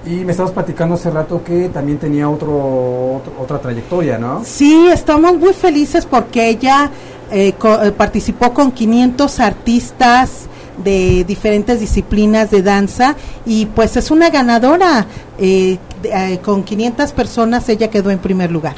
Y 0.04 0.24
me 0.24 0.32
estabas 0.32 0.52
platicando 0.52 0.96
hace 0.96 1.10
rato 1.10 1.42
que 1.44 1.68
también 1.68 1.96
tenía 1.98 2.28
otro, 2.28 3.22
otra 3.40 3.60
trayectoria, 3.60 4.18
¿no? 4.18 4.42
Sí, 4.44 4.88
estamos 4.92 5.38
muy 5.38 5.52
felices 5.52 6.06
porque 6.06 6.48
ella 6.48 6.90
eh, 7.30 7.54
eh, 7.56 7.92
participó 7.92 8.52
con 8.52 8.72
500 8.72 9.40
artistas 9.40 10.48
de 10.78 11.24
diferentes 11.24 11.80
disciplinas 11.80 12.50
de 12.50 12.62
danza 12.62 13.16
y 13.44 13.66
pues 13.66 13.96
es 13.96 14.10
una 14.10 14.30
ganadora. 14.30 15.06
Eh, 15.38 15.78
eh, 16.04 16.40
con 16.42 16.64
500 16.64 17.12
personas 17.12 17.68
ella 17.68 17.88
quedó 17.88 18.10
en 18.10 18.18
primer 18.18 18.50
lugar. 18.50 18.74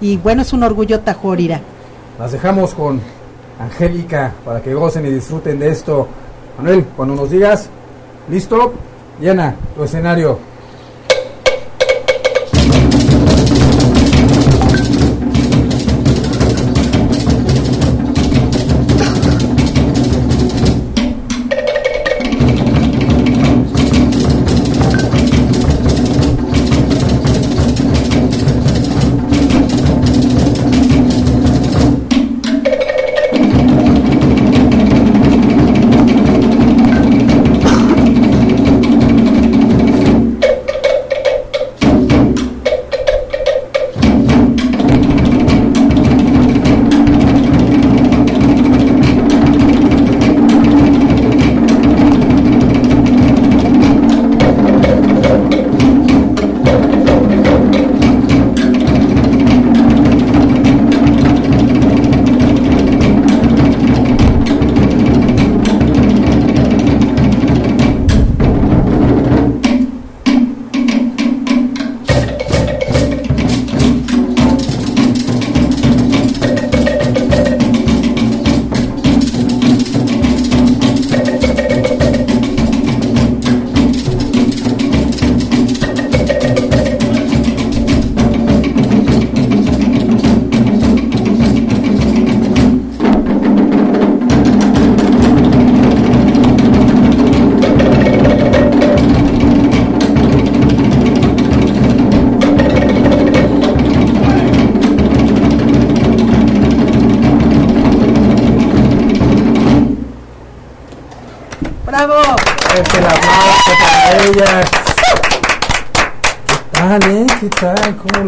Y 0.00 0.16
bueno, 0.16 0.42
es 0.42 0.52
un 0.52 0.62
orgullo 0.62 1.00
Tajorira. 1.00 1.60
Las 2.18 2.32
dejamos 2.32 2.74
con 2.74 3.00
Angélica 3.58 4.32
para 4.44 4.62
que 4.62 4.74
gocen 4.74 5.06
y 5.06 5.10
disfruten 5.10 5.58
de 5.58 5.70
esto. 5.70 6.06
Manuel, 6.58 6.84
cuando 6.96 7.14
nos 7.14 7.30
digas, 7.30 7.68
listo, 8.28 8.72
llena 9.20 9.54
tu 9.74 9.84
escenario. 9.84 10.49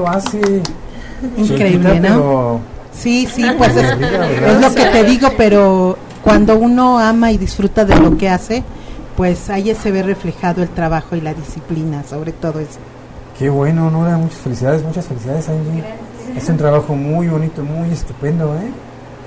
Lo 0.02 0.08
hace? 0.08 0.38
Increíble, 1.36 1.90
Chiquita, 1.90 2.08
¿no? 2.10 2.16
pero- 2.16 2.60
Sí, 2.92 3.26
sí, 3.32 3.44
pues 3.56 3.74
es, 3.74 3.90
es 3.90 4.60
lo 4.60 4.74
que 4.74 4.84
te 4.84 5.02
digo, 5.04 5.28
pero 5.38 5.96
cuando 6.22 6.56
uno 6.58 6.98
ama 6.98 7.32
y 7.32 7.38
disfruta 7.38 7.84
de 7.86 7.96
lo 7.96 8.18
que 8.18 8.28
hace, 8.28 8.62
pues 9.16 9.48
ahí 9.48 9.74
se 9.74 9.90
ve 9.90 10.02
reflejado 10.02 10.62
el 10.62 10.68
trabajo 10.68 11.16
y 11.16 11.22
la 11.22 11.32
disciplina, 11.32 12.02
sobre 12.04 12.32
todo 12.32 12.60
eso. 12.60 12.78
Qué 13.38 13.48
bueno, 13.48 13.90
Nora. 13.90 14.18
Muchas 14.18 14.38
felicidades, 14.40 14.82
muchas 14.84 15.06
felicidades, 15.06 15.48
Angie. 15.48 15.82
Es 16.36 16.48
un 16.50 16.58
trabajo 16.58 16.94
muy 16.94 17.28
bonito, 17.28 17.62
muy 17.62 17.90
estupendo, 17.90 18.54
¿eh? 18.56 18.70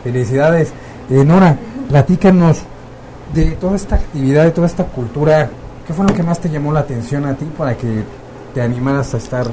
Felicidades. 0.04 0.72
Eh, 1.10 1.24
Nora, 1.26 1.58
platícanos 1.90 2.60
de 3.34 3.52
toda 3.54 3.76
esta 3.78 3.96
actividad, 3.96 4.44
de 4.44 4.52
toda 4.52 4.68
esta 4.68 4.84
cultura. 4.84 5.50
¿Qué 5.88 5.94
fue 5.94 6.06
lo 6.08 6.14
que 6.14 6.22
más 6.24 6.40
te 6.40 6.50
llamó 6.50 6.72
la 6.72 6.82
atención 6.82 7.26
a 7.26 7.34
ti 7.34 7.46
para 7.58 7.76
que 7.76 8.04
te 8.54 8.62
animaras 8.62 9.14
a 9.16 9.18
estar 9.18 9.48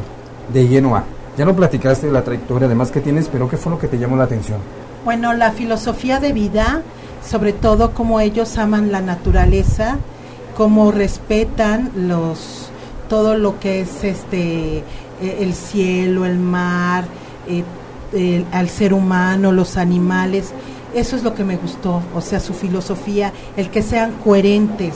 de 0.53 0.69
lleno 0.69 0.97
a? 0.97 1.05
Ya 1.37 1.45
no 1.45 1.57
platicaste 1.57 2.07
de 2.07 2.13
la 2.13 2.23
trayectoria 2.23 2.67
además 2.67 2.91
que 2.91 3.01
tienes, 3.01 3.29
pero 3.29 3.49
¿qué 3.49 3.57
fue 3.57 3.73
lo 3.73 3.79
que 3.79 3.89
te 3.89 3.99
llamó 3.99 4.17
la 4.17 4.25
atención? 4.25 4.59
Bueno, 5.05 5.33
la 5.33 5.53
filosofía 5.53 6.21
de 6.21 6.33
vida, 6.33 6.83
sobre 7.27 7.53
todo 7.53 7.93
cómo 7.93 8.21
ellos 8.21 8.59
aman 8.59 8.93
la 8.93 9.01
naturaleza, 9.01 9.97
cómo 10.57 10.93
respetan 10.93 11.91
los 11.97 12.69
todo 13.09 13.37
lo 13.37 13.59
que 13.61 13.81
es 13.81 14.05
este 14.05 14.79
eh, 14.79 15.39
el 15.41 15.55
cielo, 15.55 16.25
el 16.25 16.39
mar, 16.39 17.05
eh, 17.47 18.45
al 18.53 18.69
ser 18.69 18.93
humano, 18.93 19.53
los 19.53 19.77
animales. 19.77 20.53
Eso 20.95 21.17
es 21.17 21.23
lo 21.23 21.35
que 21.35 21.45
me 21.45 21.57
gustó, 21.57 22.03
o 22.15 22.21
sea, 22.21 22.41
su 22.41 22.53
filosofía, 22.53 23.33
el 23.57 23.71
que 23.71 23.83
sean 23.83 24.13
coherentes, 24.25 24.95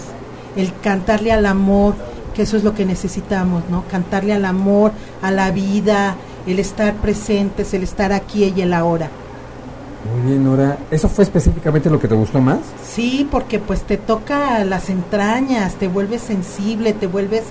el 0.57 0.73
cantarle 0.83 1.33
al 1.33 1.47
amor, 1.47 1.95
que 2.37 2.43
eso 2.43 2.59
es 2.59 2.63
lo 2.65 2.75
que 2.75 2.85
necesitamos, 2.85 3.63
¿no? 3.71 3.85
Cantarle 3.91 4.35
al 4.35 4.45
amor, 4.45 4.93
a 5.23 5.31
la 5.31 5.51
vida, 5.51 6.17
el 6.47 6.59
estar 6.59 6.95
presentes, 6.95 7.73
el 7.73 7.83
estar 7.83 8.13
aquí 8.13 8.53
y 8.55 8.61
el 8.61 8.75
ahora. 8.75 9.09
Muy 10.13 10.31
bien, 10.31 10.45
Nora. 10.45 10.77
¿Eso 10.91 11.09
fue 11.09 11.25
específicamente 11.25 11.89
lo 11.91 11.99
que 11.99 12.07
te 12.07 12.15
gustó 12.15 12.41
más? 12.41 12.59
Sí, 12.87 13.27
porque 13.31 13.59
pues 13.59 13.83
te 13.83 13.97
toca 13.97 14.63
las 14.65 14.91
entrañas, 14.91 15.75
te 15.75 15.89
vuelves 15.89 16.23
sensible, 16.23 16.93
te 16.93 17.07
vuelves 17.07 17.45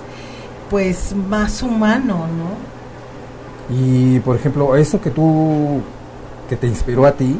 pues 0.70 1.14
más 1.14 1.62
humano, 1.62 2.26
¿no? 2.28 3.74
Y, 3.76 4.20
por 4.20 4.36
ejemplo, 4.36 4.76
eso 4.76 5.00
que 5.00 5.10
tú, 5.10 5.80
que 6.48 6.56
te 6.56 6.68
inspiró 6.68 7.04
a 7.04 7.12
ti, 7.12 7.38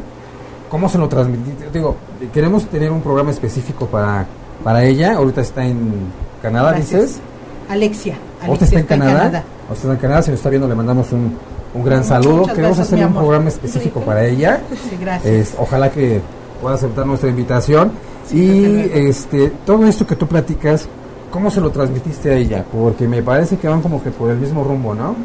¿cómo 0.69 0.89
se 0.89 0.97
lo 0.97 1.07
transmitiste? 1.07 1.69
Digo, 1.71 1.95
queremos 2.33 2.65
tener 2.65 2.91
un 2.91 3.01
programa 3.01 3.31
específico 3.31 3.87
para, 3.87 4.25
para 4.63 4.83
ella. 4.83 5.15
Ahorita 5.15 5.41
está 5.41 5.65
en 5.65 6.11
Canadá, 6.41 6.71
Gracias. 6.73 7.01
dices. 7.01 7.21
Alexia. 7.69 8.15
¿Ahorita 8.41 8.65
Alexia 8.65 8.79
está 8.79 8.93
en 8.95 8.99
Canadá? 9.01 9.43
¿O 9.69 9.73
está 9.73 9.91
en 9.91 9.97
Canadá? 9.97 10.21
Si 10.21 10.31
nos 10.31 10.39
está 10.39 10.49
viendo, 10.49 10.67
le 10.67 10.75
mandamos 10.75 11.11
un, 11.11 11.33
un 11.73 11.83
gran 11.83 11.99
Muchas 11.99 12.07
saludo. 12.07 12.43
Queremos 12.47 12.77
gracias, 12.77 12.87
hacer 12.93 13.05
un 13.05 13.13
programa 13.13 13.47
específico 13.49 14.01
para 14.01 14.25
ella. 14.25 14.61
Sí, 14.89 14.97
gracias. 14.99 15.33
Es- 15.33 15.55
ojalá 15.57 15.91
que 15.91 16.21
pueda 16.61 16.75
aceptar 16.75 17.05
nuestra 17.05 17.29
invitación. 17.29 17.91
Sí, 18.27 18.37
y 18.37 18.91
este 19.07 19.51
todo 19.65 19.85
esto 19.87 20.05
que 20.05 20.15
tú 20.15 20.27
platicas, 20.27 20.87
¿cómo 21.31 21.49
se 21.49 21.61
lo 21.61 21.69
transmitiste 21.71 22.31
a 22.31 22.33
ella? 22.35 22.65
Porque 22.71 23.07
me 23.07 23.21
parece 23.23 23.57
que 23.57 23.67
van 23.67 23.81
como 23.81 24.03
que 24.03 24.11
por 24.11 24.29
el 24.31 24.37
mismo 24.37 24.63
rumbo, 24.63 24.93
¿no? 24.93 25.15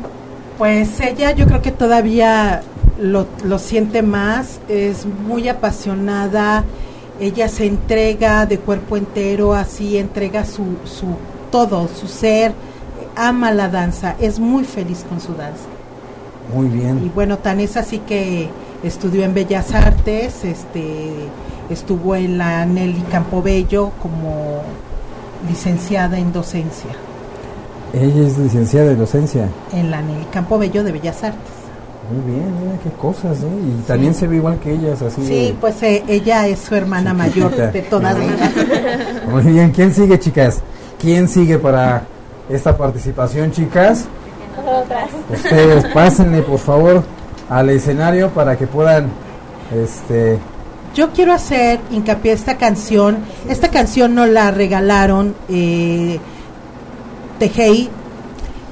Pues 0.58 1.00
ella 1.00 1.32
yo 1.32 1.46
creo 1.46 1.60
que 1.62 1.72
todavía 1.72 2.62
lo, 3.00 3.26
lo 3.44 3.58
siente 3.58 4.02
más, 4.02 4.60
es 4.68 5.04
muy 5.06 5.48
apasionada, 5.48 6.62
ella 7.18 7.48
se 7.48 7.66
entrega 7.66 8.46
de 8.46 8.58
cuerpo 8.58 8.96
entero, 8.96 9.54
así 9.54 9.96
entrega 9.98 10.44
su, 10.44 10.62
su 10.84 11.06
todo, 11.52 11.86
su 11.88 12.08
ser, 12.08 12.52
ama 13.14 13.52
la 13.52 13.68
danza, 13.68 14.16
es 14.18 14.40
muy 14.40 14.64
feliz 14.64 15.04
con 15.08 15.20
su 15.20 15.34
danza. 15.34 15.62
Muy 16.52 16.66
Y 16.66 16.70
bien. 16.70 17.12
bueno, 17.14 17.38
tan 17.38 17.60
es 17.60 17.76
así 17.76 17.98
que 18.00 18.48
estudió 18.82 19.22
en 19.22 19.32
Bellas 19.34 19.72
Artes, 19.74 20.44
este, 20.44 21.12
estuvo 21.70 22.16
en 22.16 22.38
la 22.38 22.66
Nelly 22.66 23.04
Campobello 23.12 23.92
como 24.02 24.62
licenciada 25.48 26.18
en 26.18 26.32
docencia, 26.32 26.90
Ella 27.92 28.26
es 28.26 28.38
licenciada 28.38 28.88
de 28.88 28.96
docencia. 28.96 29.48
en 29.72 29.90
la 29.90 30.00
Nelly 30.02 30.24
Campobello 30.32 30.82
de 30.82 30.92
Bellas 30.92 31.22
Artes. 31.22 31.52
Muy 32.12 32.32
bien, 32.34 32.46
mira 32.60 32.78
qué 32.82 32.90
cosas, 32.90 33.38
¿eh? 33.42 33.46
Y 33.46 33.82
también 33.86 34.12
se 34.14 34.26
ve 34.26 34.36
igual 34.36 34.58
que 34.58 34.72
ellas, 34.72 35.00
así. 35.02 35.24
Sí, 35.24 35.46
de- 35.46 35.56
pues 35.60 35.80
eh, 35.84 36.02
ella 36.08 36.46
es 36.48 36.58
su 36.58 36.74
hermana 36.74 37.14
mayor 37.14 37.54
de 37.54 37.82
todas. 37.82 38.16
Muy 39.30 39.42
bien, 39.44 39.70
¿quién 39.70 39.94
sigue, 39.94 40.18
chicas? 40.18 40.60
¿Quién 41.02 41.28
sigue 41.28 41.58
para 41.58 42.04
esta 42.48 42.76
participación, 42.76 43.50
chicas? 43.50 44.04
Ustedes 45.28 45.84
pásenle, 45.94 46.42
por 46.42 46.60
favor, 46.60 47.02
al 47.50 47.70
escenario 47.70 48.30
para 48.30 48.56
que 48.56 48.68
puedan, 48.68 49.10
este, 49.74 50.38
Yo 50.94 51.10
quiero 51.10 51.32
hacer 51.32 51.80
hincapié 51.90 52.30
a 52.30 52.34
esta 52.34 52.56
canción. 52.56 53.18
Esta 53.48 53.68
canción 53.68 54.14
nos 54.14 54.28
la 54.28 54.52
regalaron 54.52 55.34
eh, 55.48 56.20
Tejei, 57.40 57.90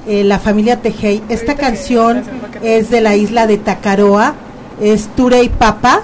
eh, 0.07 0.23
la 0.23 0.39
familia 0.39 0.77
Tejei. 0.77 1.21
Esta 1.27 1.55
canción 1.55 2.23
es 2.63 2.89
de 2.89 3.01
la 3.01 3.17
isla 3.17 3.45
de 3.45 3.57
Takaroa, 3.57 4.35
es 4.79 5.09
Turei 5.17 5.49
Papa. 5.49 5.99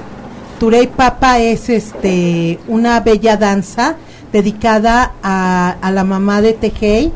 Turei 0.60 0.88
Papa 0.88 1.40
es 1.40 1.70
este 1.70 2.60
una 2.68 3.00
bella 3.00 3.38
danza 3.38 3.96
dedicada 4.34 5.14
a, 5.24 5.76
a 5.82 5.92
la 5.92 6.04
mamá 6.04 6.42
de 6.42 6.54
Tejei 6.54 7.12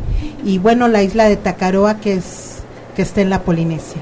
y 0.45 0.57
bueno 0.57 0.87
la 0.87 1.03
isla 1.03 1.25
de 1.29 1.35
Takaroa 1.37 1.95
que 1.97 2.13
es 2.13 2.59
que 2.95 3.01
está 3.03 3.21
en 3.21 3.29
la 3.29 3.41
Polinesia. 3.41 4.01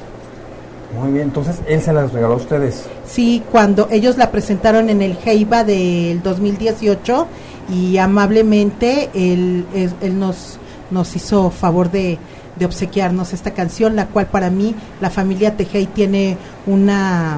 muy 1.00 1.12
bien, 1.14 1.26
entonces 1.26 1.58
él 1.68 1.82
se 1.82 1.94
las 1.94 2.12
regaló 2.14 2.34
a 2.34 2.38
ustedes. 2.38 2.86
Sí, 3.06 3.44
cuando 3.52 3.88
ellos 3.92 4.18
la 4.18 4.32
presentaron 4.32 4.90
en 4.90 5.02
el 5.04 5.18
Heiba 5.24 5.64
del 5.64 6.22
2018 6.24 7.28
y 7.72 7.98
amablemente 7.98 9.10
él, 9.14 9.66
él- 9.76 9.94
él 10.02 10.18
nos, 10.20 10.58
nos 10.90 11.16
hizo 11.16 11.52
favor 11.52 11.92
de, 11.92 12.18
de 12.58 12.66
obsequiarnos 12.66 13.32
esta 13.34 13.52
canción, 13.52 13.96
la 13.96 14.08
cual 14.08 14.26
para 14.28 14.50
mí 14.50 14.74
la 15.02 15.10
familia 15.12 15.56
Tejei 15.56 15.86
tiene 15.86 16.38
una 16.66 17.38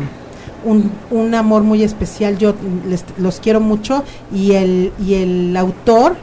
un, 0.64 0.92
un 1.10 1.34
amor 1.36 1.64
muy 1.64 1.84
especial. 1.84 2.38
Yo 2.38 2.54
les- 2.88 3.04
los 3.18 3.40
quiero 3.40 3.60
mucho 3.60 4.04
y 4.34 4.54
el 4.54 4.94
y 5.04 5.16
el 5.16 5.58
autor 5.58 6.16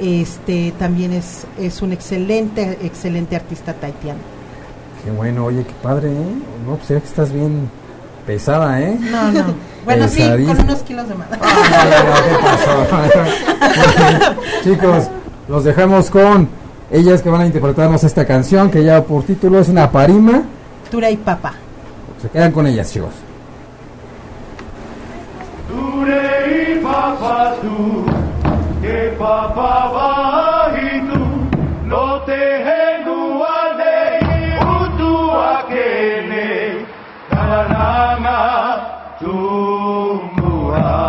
este 0.00 0.72
también 0.78 1.12
es 1.12 1.46
es 1.58 1.82
un 1.82 1.92
excelente 1.92 2.78
excelente 2.82 3.36
artista 3.36 3.72
taitiano. 3.74 4.18
Qué 5.04 5.10
bueno, 5.10 5.44
oye, 5.46 5.64
qué 5.64 5.74
padre, 5.82 6.10
¿eh? 6.10 6.34
No, 6.66 6.76
pues 6.76 6.88
que 6.88 6.96
estás 6.96 7.32
bien 7.32 7.68
pesada, 8.26 8.80
¿eh? 8.80 8.96
No, 9.00 9.30
no. 9.32 9.44
Bueno, 9.84 10.08
sí, 10.08 10.22
con 10.46 10.60
unos 10.60 10.82
kilos 10.82 11.06
de 11.08 11.14
más. 11.14 11.28
Ah. 11.42 12.74
Chicos, 14.64 15.04
los 15.48 15.64
dejamos 15.64 16.10
con 16.10 16.48
ellas 16.90 17.20
que 17.22 17.28
van 17.30 17.42
a 17.42 17.46
interpretarnos 17.46 18.02
esta 18.04 18.24
canción 18.26 18.70
que 18.70 18.82
lleva 18.82 19.02
por 19.02 19.22
título 19.24 19.58
es 19.60 19.68
una 19.68 19.90
parima. 19.90 20.42
Tura 20.90 21.10
y 21.10 21.16
Papa. 21.18 21.52
Se 22.22 22.28
quedan 22.30 22.52
con 22.52 22.66
ellas, 22.66 22.90
chicos. 22.90 23.10
Turei 26.94 27.02
papa 27.02 27.58
tu, 27.60 28.06
que 28.80 28.98
papa 29.18 29.72
vai 29.94 31.00
tu, 31.10 31.24
no 31.90 32.20
te 32.20 32.42
henu 32.66 33.18
alei, 33.42 34.22
utu 34.76 35.12
akene, 35.50 36.50
talananga 37.30 38.38
tumbuha, 39.18 41.00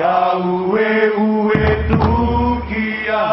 ya 0.00 0.18
ue 0.36 0.90
ue 1.16 1.64
tukia. 1.88 3.24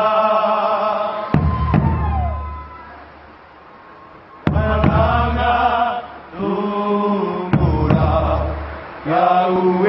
Talananga 4.46 5.54
tumbuha, 6.38 8.14
ya 9.10 9.28
ue 9.50 9.54
ue 9.58 9.74
tukia. 9.76 9.85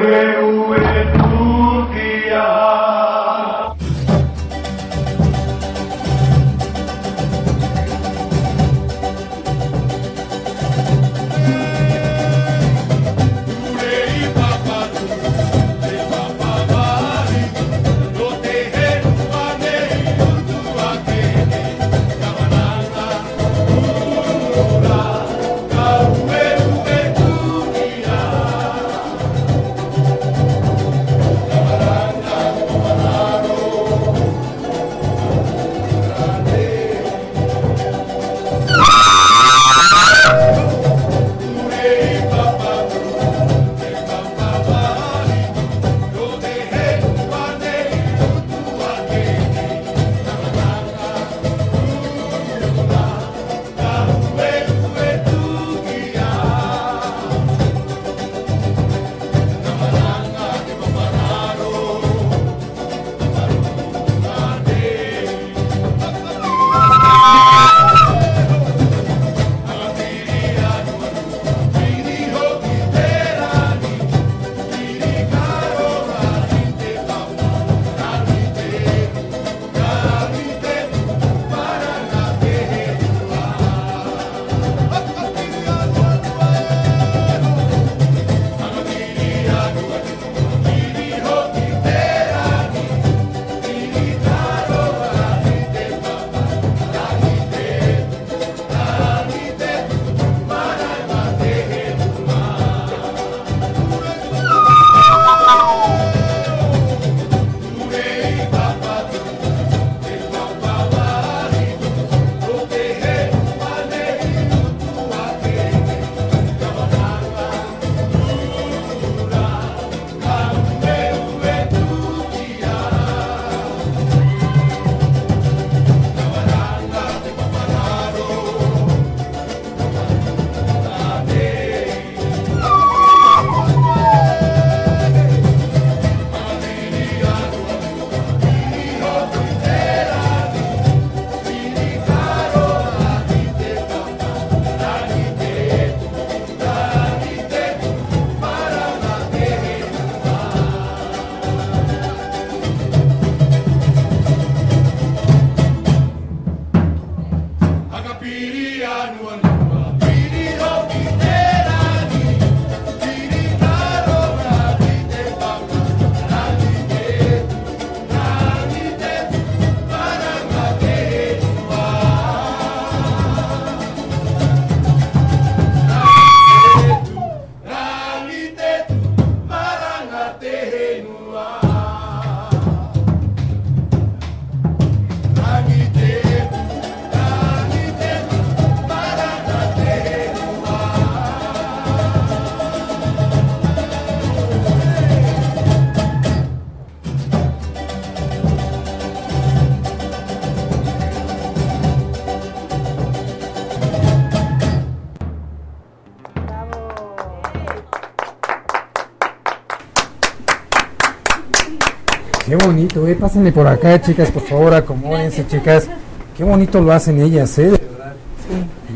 Pásenle 213.19 213.51
por 213.51 213.67
acá, 213.67 214.01
chicas, 214.01 214.31
por 214.31 214.41
favor, 214.43 214.73
acomódense, 214.73 215.45
chicas. 215.47 215.87
Qué 216.35 216.43
bonito 216.43 216.81
lo 216.81 216.91
hacen 216.91 217.21
ellas, 217.21 217.57
eh. 217.59 217.63
De 217.63 217.69
verdad. 217.71 218.13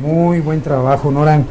Muy 0.02 0.40
buen 0.40 0.62
trabajo, 0.62 1.12
Noran. 1.12 1.46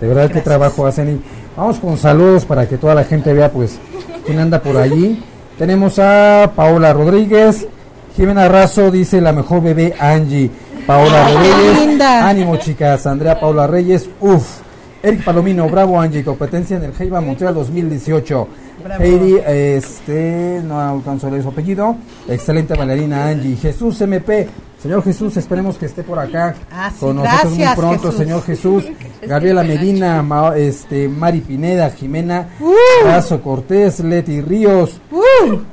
De 0.00 0.08
verdad, 0.08 0.30
qué 0.30 0.40
trabajo 0.40 0.86
hacen. 0.86 1.10
Y 1.10 1.20
vamos 1.56 1.78
con 1.78 1.98
saludos 1.98 2.44
para 2.46 2.66
que 2.66 2.78
toda 2.78 2.94
la 2.94 3.04
gente 3.04 3.32
vea, 3.34 3.50
pues, 3.50 3.78
quién 4.24 4.38
anda 4.38 4.62
por 4.62 4.76
allí. 4.78 5.22
Tenemos 5.58 5.98
a 5.98 6.52
Paola 6.56 6.92
Rodríguez. 6.92 7.66
Jimena 8.16 8.48
Razo 8.48 8.90
dice 8.90 9.20
la 9.20 9.32
mejor 9.32 9.62
bebé 9.62 9.94
Angie. 9.98 10.50
Paola 10.86 11.28
Rodríguez. 11.28 11.86
linda. 11.86 12.26
Ánimo, 12.28 12.56
chicas. 12.56 13.06
Andrea 13.06 13.38
Paula 13.38 13.66
Reyes. 13.66 14.08
Uf. 14.20 14.60
Eric 15.02 15.24
Palomino, 15.24 15.66
bravo 15.66 15.98
Angie, 15.98 16.22
competencia 16.22 16.76
en 16.76 16.84
el 16.84 16.92
Heiba 16.98 17.22
Montreal 17.22 17.54
2018. 17.54 18.48
Bravo. 18.84 19.02
Heidi, 19.02 19.36
este, 19.46 20.60
no 20.62 20.78
alcanzó 20.78 21.30
su 21.40 21.48
apellido. 21.48 21.96
Excelente 22.28 22.74
bailarina 22.74 23.28
Angie. 23.28 23.56
Jesús 23.56 23.98
MP. 24.02 24.46
Señor 24.82 25.02
Jesús, 25.04 25.36
esperemos 25.36 25.76
que 25.76 25.84
esté 25.86 26.02
por 26.02 26.18
acá 26.18 26.54
Ah, 26.72 26.90
sí, 26.90 27.00
con 27.00 27.16
nosotros 27.16 27.52
muy 27.54 27.66
pronto, 27.76 28.02
Jesús. 28.04 28.14
señor 28.16 28.42
Jesús. 28.42 28.84
Gabriela 29.26 29.62
Medina, 29.62 30.22
Ma- 30.22 30.56
este, 30.56 31.06
Mari 31.08 31.40
Pineda, 31.42 31.90
Jimena, 31.90 32.48
Razo 33.04 33.42
Cortés, 33.42 34.00
Leti 34.00 34.40
Ríos. 34.40 34.98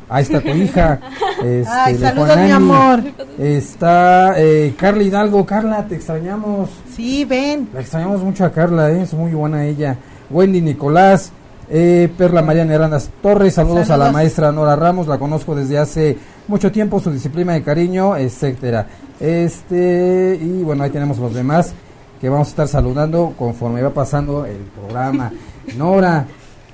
Ahí 0.09 0.23
está 0.23 0.41
tu 0.41 0.49
hija. 0.49 0.99
Este, 1.37 1.69
Ay, 1.71 1.95
saludos, 1.99 2.25
Juanani. 2.29 2.47
mi 2.47 2.51
amor. 2.51 2.99
Está 3.37 4.33
eh, 4.37 4.73
Carla 4.77 5.03
Hidalgo. 5.03 5.45
Carla, 5.45 5.85
te 5.87 5.93
extrañamos. 5.95 6.69
Sí, 6.95 7.25
ven. 7.25 7.69
La 7.75 7.81
extrañamos 7.81 8.23
mucho 8.23 8.43
a 8.43 8.51
Carla, 8.51 8.89
¿eh? 8.91 9.03
es 9.03 9.13
muy 9.13 9.31
buena 9.33 9.63
ella. 9.65 9.97
Wendy 10.31 10.61
Nicolás, 10.61 11.31
eh, 11.69 12.09
Perla 12.17 12.41
Mariana 12.41 12.73
Hernández 12.73 13.07
Torres, 13.21 13.53
saludos, 13.53 13.91
a 13.91 13.97
la 13.97 14.11
maestra 14.11 14.51
Nora 14.51 14.75
Ramos, 14.75 15.05
la 15.07 15.19
conozco 15.19 15.53
desde 15.55 15.77
hace 15.77 16.17
mucho 16.47 16.71
tiempo, 16.71 16.99
su 16.99 17.11
disciplina 17.11 17.53
de 17.53 17.63
cariño, 17.63 18.15
etcétera. 18.15 18.87
Este, 19.19 20.39
y 20.41 20.63
bueno, 20.63 20.83
ahí 20.83 20.89
tenemos 20.89 21.17
los 21.17 21.33
demás 21.33 21.73
que 22.21 22.29
vamos 22.29 22.47
a 22.47 22.51
estar 22.51 22.67
saludando 22.67 23.33
conforme 23.37 23.81
va 23.81 23.91
pasando 23.91 24.45
el 24.45 24.57
programa. 24.57 25.31
Nora, 25.77 26.25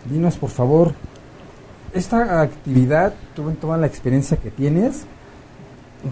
dinos 0.09 0.37
por 0.37 0.49
favor, 0.49 0.93
esta 1.93 2.41
actividad, 2.41 3.13
tú 3.35 3.49
en 3.49 3.55
toda 3.55 3.77
la 3.77 3.87
experiencia 3.87 4.37
que 4.37 4.51
tienes, 4.51 5.05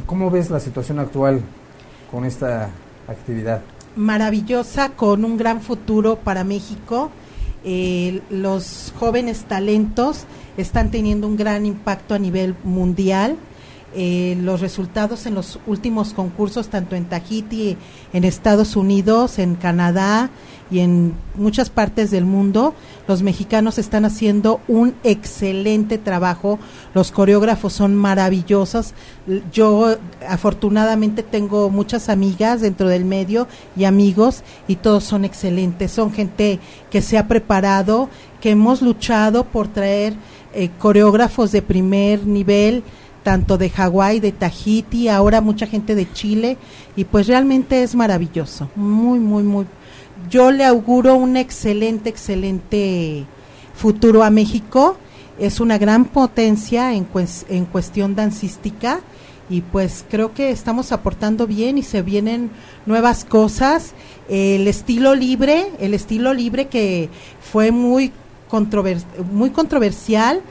¿cómo 0.06 0.30
ves 0.30 0.50
la 0.50 0.60
situación 0.60 1.00
actual 1.00 1.42
con 2.12 2.26
esta 2.26 2.70
actividad? 3.08 3.62
maravillosa 3.96 4.90
con 4.90 5.26
un 5.26 5.38
gran 5.38 5.62
futuro 5.62 6.18
para 6.18 6.44
México. 6.44 7.12
Eh, 7.64 8.22
los 8.30 8.94
jóvenes 8.98 9.44
talentos 9.44 10.26
están 10.58 10.92
teniendo 10.92 11.28
un 11.28 11.38
gran 11.38 11.66
impacto 11.66 12.16
a 12.16 12.20
nivel 12.20 12.56
mundial. 12.64 13.38
Eh, 13.94 14.38
los 14.42 14.62
resultados 14.62 15.26
en 15.26 15.36
los 15.36 15.60
últimos 15.68 16.14
concursos, 16.14 16.70
tanto 16.70 16.96
en 16.96 17.06
Tahiti, 17.06 17.76
en 18.14 18.24
Estados 18.24 18.78
Unidos, 18.78 19.38
en 19.38 19.56
Canadá 19.56 20.30
y 20.72 20.80
en 20.80 21.14
muchas 21.36 21.70
partes 21.70 22.10
del 22.10 22.24
mundo, 22.24 22.74
los 23.10 23.22
mexicanos 23.22 23.78
están 23.78 24.06
haciendo 24.06 24.62
un 24.70 24.96
excelente 25.04 25.98
trabajo. 25.98 26.58
Los 26.94 27.12
coreógrafos 27.12 27.74
son 27.74 27.94
maravillosos. 27.94 28.94
Yo 29.52 29.98
afortunadamente 30.26 31.22
tengo 31.22 31.70
muchas 31.70 32.08
amigas 32.08 32.62
dentro 32.62 32.88
del 32.88 33.04
medio 33.04 33.50
y 33.76 33.84
amigos 33.84 34.44
y 34.70 34.78
todos 34.78 35.04
son 35.04 35.26
excelentes. 35.26 35.92
Son 35.92 36.14
gente 36.14 36.62
que 36.90 37.02
se 37.02 37.18
ha 37.18 37.28
preparado, 37.28 38.08
que 38.40 38.52
hemos 38.52 38.82
luchado 38.82 39.44
por 39.44 39.68
traer 39.68 40.14
eh, 40.54 40.70
coreógrafos 40.80 41.52
de 41.52 41.62
primer 41.62 42.26
nivel 42.26 42.84
tanto 43.24 43.58
de 43.58 43.70
Hawái, 43.70 44.20
de 44.20 44.32
Tahiti, 44.32 45.08
ahora 45.08 45.42
mucha 45.42 45.68
gente 45.68 45.96
de 45.96 46.12
Chile, 46.12 46.58
y 46.96 47.04
pues 47.04 47.28
realmente 47.28 47.84
es 47.84 47.96
maravilloso, 47.96 48.70
muy, 48.76 49.20
muy, 49.20 49.44
muy. 49.44 49.66
Yo 50.30 50.52
le 50.52 50.66
auguro 50.66 51.16
un 51.16 51.38
excelente, 51.38 52.10
excelente 52.10 53.26
futuro 53.76 54.24
a 54.24 54.30
México, 54.30 54.98
es 55.40 55.60
una 55.60 55.78
gran 55.78 56.06
potencia 56.06 56.94
en, 56.94 57.08
en 57.50 57.66
cuestión 57.66 58.16
dancística, 58.16 59.02
y 59.50 59.60
pues 59.60 60.06
creo 60.10 60.34
que 60.34 60.50
estamos 60.50 60.94
aportando 60.94 61.46
bien 61.46 61.78
y 61.78 61.84
se 61.84 62.02
vienen 62.02 62.52
nuevas 62.86 63.26
cosas. 63.26 63.94
El 64.30 64.66
estilo 64.66 65.14
libre, 65.14 65.72
el 65.80 65.94
estilo 65.94 66.34
libre 66.34 66.70
que 66.70 67.10
fue 67.52 67.72
muy, 67.72 68.14
controver- 68.50 69.04
muy 69.30 69.50
controversial, 69.50 70.42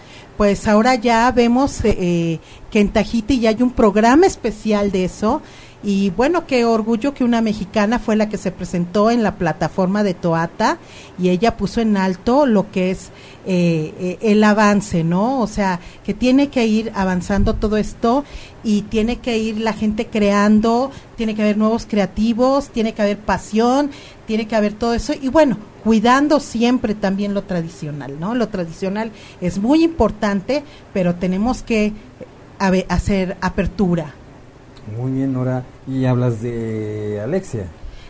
pues 0.41 0.67
ahora 0.67 0.95
ya 0.95 1.31
vemos 1.33 1.85
eh, 1.85 1.95
eh, 2.01 2.39
que 2.71 2.81
en 2.81 2.89
Tahiti 2.89 3.41
ya 3.41 3.51
hay 3.51 3.61
un 3.61 3.73
programa 3.73 4.25
especial 4.25 4.91
de 4.91 5.05
eso. 5.05 5.43
Y 5.83 6.11
bueno, 6.11 6.47
qué 6.47 6.67
orgullo 6.67 7.15
que 7.15 7.25
una 7.25 7.41
mexicana 7.41 7.99
fue 7.99 8.15
la 8.15 8.29
que 8.29 8.37
se 8.37 8.53
presentó 8.53 9.11
en 9.11 9.23
la 9.23 9.37
plataforma 9.37 10.03
de 10.03 10.13
Toata 10.13 10.79
y 11.19 11.31
ella 11.31 11.57
puso 11.57 11.81
en 11.81 11.97
alto 11.97 12.45
lo 12.45 12.71
que 12.71 12.91
es 12.91 13.11
eh, 13.47 13.95
eh, 13.99 14.19
el 14.21 14.45
avance, 14.45 15.05
¿no? 15.05 15.41
O 15.41 15.47
sea, 15.47 15.81
que 16.05 16.13
tiene 16.13 16.49
que 16.49 16.67
ir 16.67 16.93
avanzando 16.95 17.55
todo 17.55 17.79
esto 17.79 18.25
y 18.63 18.83
tiene 18.83 19.17
que 19.17 19.39
ir 19.39 19.59
la 19.59 19.73
gente 19.73 20.07
creando, 20.07 20.91
tiene 21.17 21.35
que 21.35 21.43
haber 21.43 21.57
nuevos 21.57 21.87
creativos, 21.87 22.69
tiene 22.69 22.93
que 22.93 23.01
haber 23.01 23.19
pasión, 23.19 23.91
tiene 24.27 24.47
que 24.47 24.57
haber 24.57 24.75
todo 24.75 24.93
eso 24.93 25.15
y 25.19 25.29
bueno, 25.29 25.57
cuidando 25.83 26.41
siempre 26.41 26.95
también 26.95 27.33
lo 27.33 27.45
tradicional, 27.45 28.21
¿no? 28.21 28.35
Lo 28.35 28.49
tradicional 28.49 29.13
es 29.41 29.59
muy 29.59 29.83
importante, 29.83 30.63
pero 30.93 31.15
tenemos 31.15 31.63
que 31.63 31.87
eh, 31.87 32.87
hacer 32.91 33.39
apertura. 33.41 34.15
Muy 34.97 35.13
bien, 35.13 35.33
Nora. 35.33 35.65
Y 35.87 36.05
hablas 36.05 36.41
de 36.43 37.21
Alexia. 37.23 37.67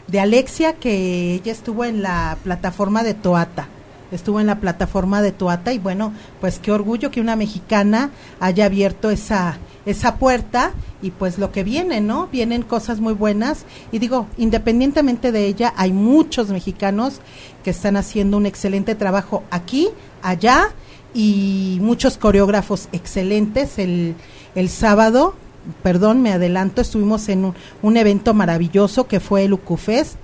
de 0.09 0.21
Alexia 0.21 0.73
que 0.75 1.35
ella 1.35 1.53
estuvo 1.53 1.85
en 1.85 2.03
la 2.03 2.37
plataforma 2.43 3.03
de 3.03 3.15
Toata. 3.15 3.69
Estuvo 4.11 4.41
en 4.41 4.49
la 4.49 4.59
plataforma 4.59 5.23
de 5.23 5.31
Toata 5.31 5.73
y 5.73 5.79
bueno, 5.79 6.13
pues 6.41 6.59
qué 6.59 6.73
orgullo 6.73 7.13
que 7.13 7.21
una 7.21 7.37
mexicana 7.37 8.11
haya 8.41 8.65
abierto 8.65 9.09
esa 9.11 9.59
esa 9.87 10.17
puerta 10.17 10.73
y 11.01 11.11
pues 11.11 11.39
lo 11.39 11.53
que 11.53 11.65
viene, 11.65 12.01
¿no? 12.01 12.27
Vienen 12.27 12.63
cosas 12.63 13.01
muy 13.01 13.15
buenas 13.15 13.65
y 13.93 13.99
digo, 13.99 14.27
independientemente 14.37 15.33
de 15.33 15.47
ella, 15.47 15.73
hay 15.77 15.93
muchos 15.93 16.49
mexicanos 16.49 17.21
que 17.65 17.71
están 17.71 17.97
haciendo 17.97 18.37
un 18.37 18.47
excelente 18.47 18.95
trabajo 18.95 19.43
aquí, 19.51 19.89
allá 20.23 20.71
y 21.15 21.79
muchos 21.81 22.19
coreógrafos 22.19 22.89
excelentes. 22.93 23.79
El, 23.79 24.17
el 24.55 24.69
sábado, 24.69 25.35
perdón, 25.83 26.23
me 26.23 26.33
adelanto, 26.33 26.81
estuvimos 26.81 27.29
en 27.29 27.45
un, 27.47 27.55
un 27.83 27.97
evento 27.97 28.35
maravilloso 28.35 29.07
que 29.07 29.21
fue 29.21 29.45
el 29.45 29.53
UCUFest, 29.55 30.17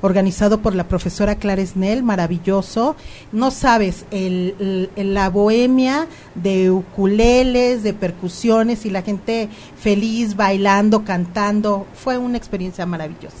organizado 0.00 0.60
por 0.60 0.76
la 0.76 0.86
profesora 0.86 1.34
Clara 1.36 1.64
Snell, 1.66 2.04
maravilloso. 2.04 2.94
No 3.32 3.50
sabes, 3.50 4.04
el, 4.12 4.88
el- 4.94 5.14
la 5.14 5.28
bohemia 5.28 6.06
de 6.36 6.70
ukuleles, 6.70 7.82
de 7.82 7.94
percusiones 7.94 8.86
y 8.86 8.90
la 8.90 9.02
gente 9.02 9.48
feliz, 9.76 10.36
bailando, 10.36 11.04
cantando, 11.04 11.86
fue 11.94 12.16
una 12.16 12.36
experiencia 12.38 12.86
maravillosa. 12.86 13.38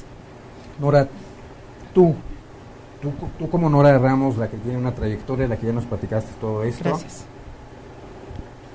Nora, 0.80 1.06
tú, 1.94 2.14
tú, 3.00 3.12
tú 3.38 3.48
como 3.48 3.70
Nora 3.70 3.96
Ramos, 3.98 4.36
la 4.36 4.48
que 4.48 4.56
tiene 4.56 4.78
una 4.78 4.92
trayectoria, 4.94 5.46
la 5.46 5.56
que 5.56 5.66
ya 5.66 5.72
nos 5.72 5.84
platicaste 5.84 6.32
todo 6.40 6.64
esto, 6.64 6.82
Gracias. 6.88 7.24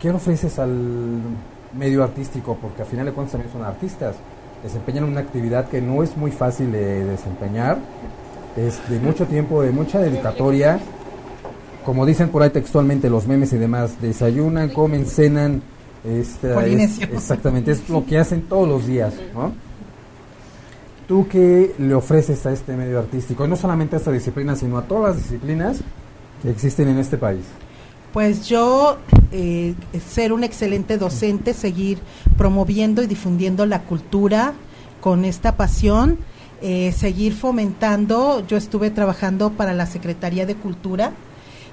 ¿qué 0.02 0.10
ofreces 0.12 0.58
al 0.60 1.19
medio 1.77 2.03
artístico? 2.03 2.57
Porque 2.62 2.81
al 2.83 2.88
final 2.88 3.05
de 3.05 3.12
cuentas 3.12 3.33
también 3.33 3.51
son 3.51 3.63
artistas, 3.63 4.15
desempeñan 4.63 5.03
una 5.05 5.19
actividad 5.21 5.67
que 5.69 5.81
no 5.81 6.03
es 6.03 6.15
muy 6.17 6.31
fácil 6.31 6.71
de 6.71 7.03
desempeñar, 7.05 7.77
es 8.55 8.79
de 8.89 8.99
mucho 8.99 9.25
tiempo, 9.25 9.62
de 9.62 9.71
mucha 9.71 9.99
dedicatoria, 9.99 10.79
como 11.86 12.05
dicen 12.05 12.29
por 12.29 12.43
ahí 12.43 12.49
textualmente 12.49 13.09
los 13.09 13.27
memes 13.27 13.51
y 13.53 13.57
demás, 13.57 14.01
desayunan, 14.01 14.69
comen, 14.69 15.05
cenan, 15.05 15.62
esta 16.05 16.53
es- 16.83 16.99
exactamente, 17.13 17.71
es 17.71 17.89
lo 17.89 18.05
que 18.05 18.17
hacen 18.19 18.43
todos 18.43 18.67
los 18.67 18.86
días, 18.88 19.13
¿no? 19.33 19.51
¿Tú 21.07 21.27
qué 21.27 21.73
le 21.77 21.93
ofreces 21.93 22.45
a 22.45 22.51
este 22.53 22.75
medio 22.77 22.99
artístico? 22.99 23.45
Y 23.45 23.49
no 23.49 23.55
solamente 23.57 23.95
a 23.97 23.99
esta 23.99 24.12
disciplina, 24.12 24.55
sino 24.55 24.77
a 24.77 24.83
todas 24.83 25.15
las 25.15 25.23
disciplinas 25.23 25.79
que 26.41 26.49
existen 26.49 26.88
en 26.88 26.97
este 26.99 27.17
país. 27.17 27.41
Pues 28.13 28.47
yo 28.47 28.99
eh, 29.32 29.73
ser 30.08 30.34
un 30.34 30.43
excelente 30.43 30.99
docente, 30.99 31.56
seguir 31.56 31.97
promoviendo 32.38 33.02
y 33.02 33.08
difundiendo 33.08 33.65
la 33.65 33.82
cultura 33.82 34.54
con 35.02 35.26
esta 35.26 35.58
pasión, 35.58 36.19
eh, 36.62 36.91
seguir 36.91 37.34
fomentando. 37.34 38.45
Yo 38.47 38.56
estuve 38.56 38.91
trabajando 38.91 39.54
para 39.54 39.73
la 39.73 39.88
Secretaría 39.88 40.45
de 40.45 40.54
Cultura 40.54 41.12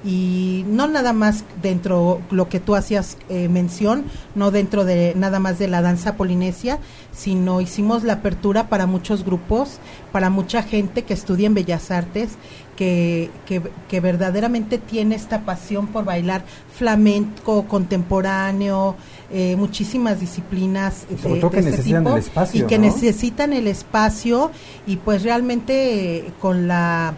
y 0.04 0.64
no 0.68 0.88
nada 0.88 1.12
más 1.12 1.44
dentro 1.62 2.20
lo 2.30 2.48
que 2.48 2.60
tú 2.60 2.74
hacías 2.74 3.18
eh, 3.28 3.48
mención, 3.48 4.04
no 4.34 4.50
dentro 4.50 4.84
de 4.84 5.14
nada 5.16 5.38
más 5.40 5.58
de 5.58 5.68
la 5.68 5.82
danza 5.82 6.16
polinesia, 6.16 6.78
sino 7.12 7.60
hicimos 7.60 8.02
la 8.02 8.14
apertura 8.14 8.68
para 8.68 8.86
muchos 8.86 9.24
grupos, 9.24 9.78
para 10.12 10.30
mucha 10.30 10.62
gente 10.62 11.02
que 11.02 11.14
estudia 11.14 11.46
en 11.46 11.54
Bellas 11.54 11.90
Artes, 11.90 12.30
que, 12.76 13.30
que, 13.44 13.60
que 13.88 14.00
verdaderamente 14.00 14.78
tiene 14.78 15.14
esta 15.14 15.42
pasión 15.44 15.88
por 15.88 16.06
bailar 16.06 16.44
flamenco, 16.72 17.66
contemporáneo, 17.68 18.96
eh, 19.30 19.54
muchísimas 19.56 20.18
disciplinas 20.18 21.06
Y 21.10 21.18
sobre 21.18 21.40
todo 21.40 21.50
que 21.50 21.58
este 21.58 21.72
necesitan 21.72 22.04
tipo, 22.04 22.16
el 22.16 22.22
espacio, 22.22 22.64
y 22.64 22.66
que 22.66 22.78
¿no? 22.78 22.84
necesitan 22.84 23.52
el 23.52 23.66
espacio 23.66 24.50
y 24.86 24.96
pues 24.96 25.22
realmente 25.22 26.16
eh, 26.16 26.32
con 26.40 26.68
la 26.68 27.14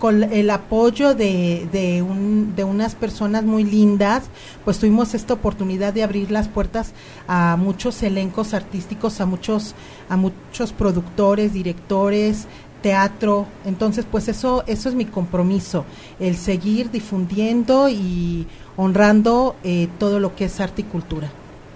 con 0.00 0.24
el 0.24 0.50
apoyo 0.50 1.14
de, 1.14 1.68
de, 1.70 2.02
un- 2.02 2.54
de 2.56 2.64
unas 2.64 2.94
personas 2.96 3.44
muy 3.44 3.62
lindas, 3.62 4.24
pues 4.64 4.78
tuvimos 4.78 5.14
esta 5.14 5.34
oportunidad 5.34 5.92
de 5.92 6.02
abrir 6.02 6.30
las 6.32 6.48
puertas 6.48 6.92
a 7.28 7.56
muchos 7.56 8.02
elencos 8.02 8.54
artísticos, 8.54 9.20
a 9.20 9.26
muchos, 9.26 9.74
a 10.08 10.16
muchos 10.16 10.72
productores, 10.72 11.52
directores, 11.52 12.46
teatro. 12.82 13.46
Entonces, 13.66 14.06
pues 14.10 14.26
eso, 14.28 14.64
eso 14.66 14.88
es 14.88 14.94
mi 14.94 15.04
compromiso, 15.04 15.84
el 16.18 16.34
seguir 16.36 16.90
difundiendo 16.90 17.90
y 17.90 18.46
honrando 18.78 19.54
eh, 19.62 19.86
todo 19.98 20.18
lo 20.18 20.34
que 20.34 20.46
es 20.46 20.58
arte 20.60 20.80
y 20.80 20.84
cultura. 20.84 21.28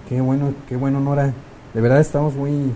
Qué 0.09 0.19
bueno, 0.19 0.53
qué 0.67 0.75
bueno, 0.75 0.99
Nora. 0.99 1.31
De 1.75 1.79
verdad 1.81 1.99
estamos 1.99 2.33
muy 2.33 2.71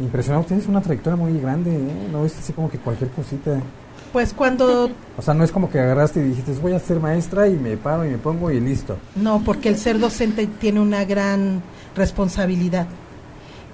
impresionados. 0.00 0.46
Tienes 0.48 0.66
una 0.66 0.80
trayectoria 0.80 1.16
muy 1.16 1.38
grande, 1.40 1.76
¿eh? 1.76 2.08
No 2.10 2.24
es 2.26 2.36
así 2.36 2.52
como 2.52 2.68
que 2.68 2.78
cualquier 2.78 3.10
cosita. 3.10 3.60
Pues 4.14 4.32
cuando 4.32 4.90
O 5.18 5.22
sea, 5.22 5.34
no 5.34 5.42
es 5.42 5.50
como 5.50 5.68
que 5.68 5.80
agarraste 5.80 6.20
y 6.20 6.22
dijiste, 6.28 6.52
voy 6.62 6.72
a 6.72 6.78
ser 6.78 7.00
maestra 7.00 7.48
y 7.48 7.54
me 7.54 7.76
paro 7.76 8.06
y 8.06 8.10
me 8.10 8.16
pongo 8.18 8.48
y 8.52 8.60
listo. 8.60 8.96
No, 9.16 9.42
porque 9.44 9.68
el 9.68 9.76
ser 9.76 9.98
docente 9.98 10.46
tiene 10.46 10.78
una 10.78 11.04
gran 11.04 11.60
responsabilidad. 11.96 12.86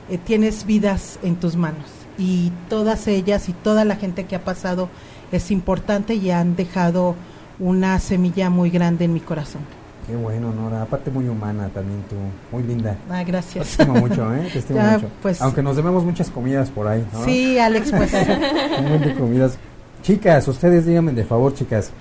Eh, 0.08 0.16
tienes 0.16 0.64
vidas 0.64 1.18
en 1.22 1.36
tus 1.36 1.56
manos 1.56 1.84
y 2.16 2.52
todas 2.70 3.06
ellas 3.06 3.50
y 3.50 3.52
toda 3.52 3.84
la 3.84 3.96
gente 3.96 4.24
que 4.24 4.34
ha 4.34 4.42
pasado 4.42 4.88
es 5.30 5.50
importante 5.50 6.14
y 6.14 6.30
han 6.30 6.56
dejado 6.56 7.16
una 7.58 7.98
semilla 7.98 8.48
muy 8.48 8.70
grande 8.70 9.04
en 9.04 9.12
mi 9.12 9.20
corazón. 9.20 9.60
Qué 10.06 10.16
bueno, 10.16 10.54
Nora. 10.54 10.80
Aparte 10.80 11.10
muy 11.10 11.28
humana 11.28 11.68
también 11.68 12.02
tú. 12.08 12.16
Muy 12.50 12.62
linda. 12.66 12.96
Ah, 13.10 13.18
Te 13.18 13.24
gracias. 13.30 13.72
estimo 13.78 13.92
mucho, 13.94 14.34
¿eh? 14.34 14.48
Te 14.54 14.58
estimo 14.60 14.78
Ya, 14.78 14.92
mucho. 14.94 15.08
pues- 15.20 15.42
Aunque 15.42 15.62
nos 15.62 15.76
debemos 15.76 16.02
muchas 16.02 16.30
comidas 16.30 16.70
por 16.70 16.88
ahí, 16.88 17.06
¿no? 17.12 17.24
Sí, 17.26 17.58
Alex, 17.58 17.90
pues 17.92 18.10
Un 18.78 18.88
montón 18.88 19.02
de 19.02 19.14
comidas. 19.16 19.58
Chicas, 20.02 20.48
ustedes 20.48 20.86
díganme 20.86 21.12
de 21.12 21.24
favor, 21.24 21.52
chicas. 21.52 21.92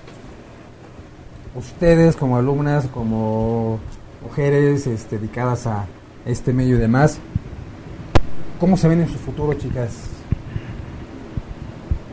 Ustedes 1.54 2.16
como 2.16 2.38
alumnas, 2.38 2.86
como 2.86 3.78
mujeres 4.22 4.86
este, 4.86 5.18
dedicadas 5.18 5.66
a 5.66 5.84
este 6.24 6.54
medio 6.54 6.76
y 6.76 6.78
demás, 6.78 7.18
¿cómo 8.58 8.78
se 8.78 8.88
ven 8.88 9.02
en 9.02 9.08
su 9.08 9.18
futuro, 9.18 9.52
chicas? 9.52 10.08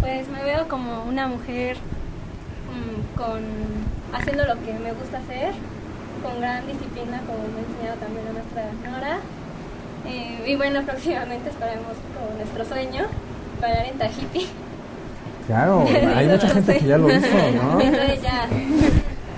Pues 0.02 0.28
me 0.28 0.44
veo 0.44 0.68
como 0.68 1.06
una 1.06 1.28
mujer 1.28 1.78
mm, 1.78 3.18
con 3.18 3.42
haciendo 4.14 4.44
lo 4.44 4.56
que 4.66 4.74
me 4.74 4.92
gusta 4.92 5.20
hacer, 5.20 5.54
con 6.22 6.42
gran 6.42 6.68
disciplina, 6.68 7.22
como 7.26 7.40
me 7.48 7.62
ha 7.62 7.66
enseñado 7.66 7.98
también 8.00 8.28
a 8.28 8.34
nuestra 8.34 8.92
Nora. 8.92 9.20
Eh, 10.06 10.52
y 10.52 10.56
bueno, 10.58 10.82
próximamente 10.86 11.50
esperemos 11.50 11.94
con 12.14 12.38
nuestro 12.38 12.66
sueño, 12.66 13.06
bailar 13.62 13.86
en 13.86 13.98
Tahiti. 13.98 14.50
Claro, 15.48 15.86
hay 16.16 16.28
mucha 16.28 16.50
gente 16.50 16.78
que 16.78 16.86
ya 16.86 16.98
lo 16.98 17.10
hizo, 17.10 17.28
¿no? 17.28 17.80
Entonces 17.82 18.22
ya 18.22 18.46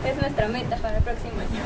es 0.10 0.18
nuestra 0.20 0.48
meta 0.48 0.76
para 0.78 0.98
el 0.98 1.04
próximo 1.04 1.34
año. 1.40 1.62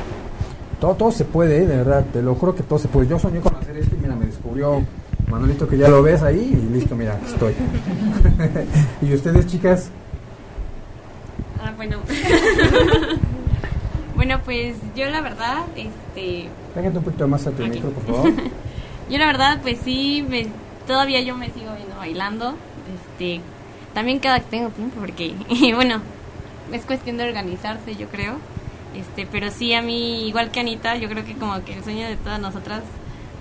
Todo, 0.80 0.94
todo 0.94 1.12
se 1.12 1.24
puede, 1.24 1.58
¿eh? 1.62 1.66
de 1.66 1.76
verdad, 1.78 2.04
te 2.12 2.20
lo 2.20 2.34
juro 2.34 2.54
que 2.54 2.62
todo 2.62 2.78
se 2.78 2.88
puede. 2.88 3.06
Yo 3.08 3.18
soñé 3.18 3.40
con 3.40 3.54
hacer 3.56 3.76
esto 3.76 3.94
y 3.96 3.98
mira, 4.00 4.14
me 4.16 4.26
descubrió 4.26 4.82
Manuelito 5.30 5.66
que 5.66 5.78
ya 5.78 5.88
lo 5.88 6.02
ves 6.02 6.22
ahí 6.22 6.50
y 6.52 6.72
listo, 6.74 6.94
mira, 6.94 7.14
aquí 7.14 7.26
estoy. 7.26 7.54
¿Y 9.02 9.14
ustedes, 9.14 9.46
chicas? 9.46 9.88
Ah, 11.62 11.72
bueno. 11.76 11.96
bueno, 14.16 14.40
pues 14.44 14.76
yo 14.94 15.06
la 15.08 15.20
verdad, 15.22 15.64
este, 15.76 16.48
Pégate 16.74 16.98
un 16.98 17.04
poquito 17.04 17.28
más 17.28 17.46
a 17.46 17.50
tu 17.50 17.62
Aquí. 17.62 17.70
micro, 17.76 17.90
por 17.90 18.04
favor. 18.16 18.32
yo 19.08 19.18
la 19.18 19.26
verdad, 19.26 19.60
pues 19.62 19.78
sí, 19.84 20.24
me- 20.28 20.48
todavía 20.86 21.20
yo 21.22 21.34
me 21.36 21.46
sigo 21.50 21.72
viendo 21.76 21.96
bailando. 21.96 22.54
Este, 22.94 23.40
también 23.94 24.18
cada 24.18 24.40
que 24.40 24.46
tengo 24.46 24.68
tiempo, 24.70 24.96
porque, 25.00 25.34
bueno, 25.74 26.00
es 26.72 26.84
cuestión 26.84 27.16
de 27.16 27.24
organizarse, 27.24 27.94
yo 27.96 28.08
creo. 28.08 28.34
Este, 28.94 29.26
pero 29.26 29.50
sí, 29.50 29.74
a 29.74 29.82
mí, 29.82 30.28
igual 30.28 30.50
que 30.50 30.60
Anita, 30.60 30.96
yo 30.96 31.08
creo 31.08 31.24
que 31.24 31.34
como 31.34 31.64
que 31.64 31.74
el 31.74 31.84
sueño 31.84 32.06
de 32.06 32.16
todas 32.16 32.40
nosotras, 32.40 32.82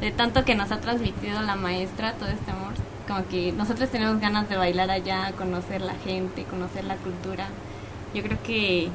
de 0.01 0.11
tanto 0.11 0.45
que 0.45 0.55
nos 0.55 0.71
ha 0.71 0.79
transmitido 0.79 1.41
la 1.41 1.55
maestra, 1.55 2.13
todo 2.13 2.29
este 2.29 2.51
amor, 2.51 2.73
como 3.07 3.27
que 3.27 3.51
nosotros 3.51 3.89
tenemos 3.89 4.19
ganas 4.19 4.49
de 4.49 4.57
bailar 4.57 4.89
allá, 4.89 5.31
conocer 5.37 5.81
la 5.81 5.93
gente, 5.95 6.43
conocer 6.45 6.85
la 6.85 6.95
cultura. 6.95 7.47
Yo 8.13 8.23
creo 8.23 8.37
que 8.43 8.89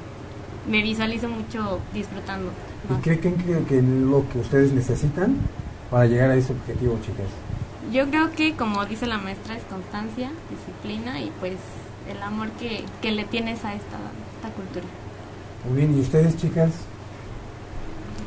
me 0.68 0.82
visualizo 0.82 1.28
mucho 1.28 1.80
disfrutando. 1.92 2.50
¿Y 2.88 2.92
más. 2.92 3.02
qué 3.02 3.18
creen 3.18 3.36
que, 3.36 3.64
que 3.64 3.78
es 3.78 3.84
lo 3.84 4.28
que 4.28 4.38
ustedes 4.38 4.72
necesitan 4.72 5.36
para 5.90 6.06
llegar 6.06 6.30
a 6.30 6.36
ese 6.36 6.52
objetivo, 6.52 6.98
chicas? 7.02 7.26
Yo 7.92 8.08
creo 8.10 8.32
que, 8.32 8.54
como 8.54 8.84
dice 8.84 9.06
la 9.06 9.18
maestra, 9.18 9.56
es 9.56 9.62
constancia, 9.64 10.30
disciplina 10.50 11.20
y 11.20 11.30
pues 11.40 11.54
el 12.10 12.22
amor 12.22 12.50
que, 12.52 12.84
que 13.00 13.12
le 13.12 13.24
tienes 13.24 13.64
a 13.64 13.74
esta, 13.74 13.98
esta 14.36 14.50
cultura. 14.54 14.84
Muy 15.68 15.78
bien, 15.78 15.96
¿y 15.96 16.00
ustedes, 16.00 16.36
chicas? 16.36 16.70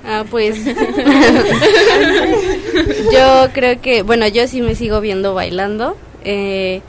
Ah, 0.04 0.26
pues 0.30 0.66
yo 3.14 3.48
creo 3.54 3.80
que, 3.82 4.04
bueno, 4.04 4.28
yo 4.28 4.48
sí 4.48 4.62
me 4.62 4.76
sigo 4.76 5.00
viendo 5.00 5.34
bailando. 5.34 5.96
Eh, 6.24 6.82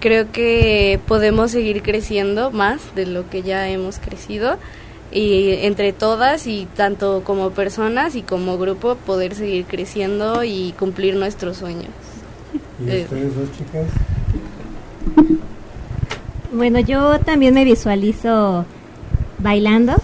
creo 0.00 0.30
que 0.30 1.00
podemos 1.06 1.50
seguir 1.50 1.82
creciendo 1.82 2.50
más 2.50 2.94
de 2.94 3.06
lo 3.06 3.28
que 3.28 3.42
ya 3.42 3.68
hemos 3.68 3.98
crecido 3.98 4.58
y 5.10 5.52
entre 5.62 5.92
todas 5.92 6.46
y 6.46 6.68
tanto 6.76 7.22
como 7.24 7.50
personas 7.50 8.14
y 8.14 8.22
como 8.22 8.58
grupo 8.58 8.96
poder 8.96 9.34
seguir 9.34 9.64
creciendo 9.64 10.44
y 10.44 10.74
cumplir 10.78 11.16
nuestros 11.16 11.56
sueños. 11.56 11.90
¿Y 12.84 12.90
Eh. 12.90 13.02
ustedes 13.04 13.36
dos, 13.36 13.48
chicas? 13.52 13.86
Bueno, 16.52 16.80
yo 16.80 17.18
también 17.20 17.54
me 17.54 17.64
visualizo 17.64 18.64
bailando 19.38 19.94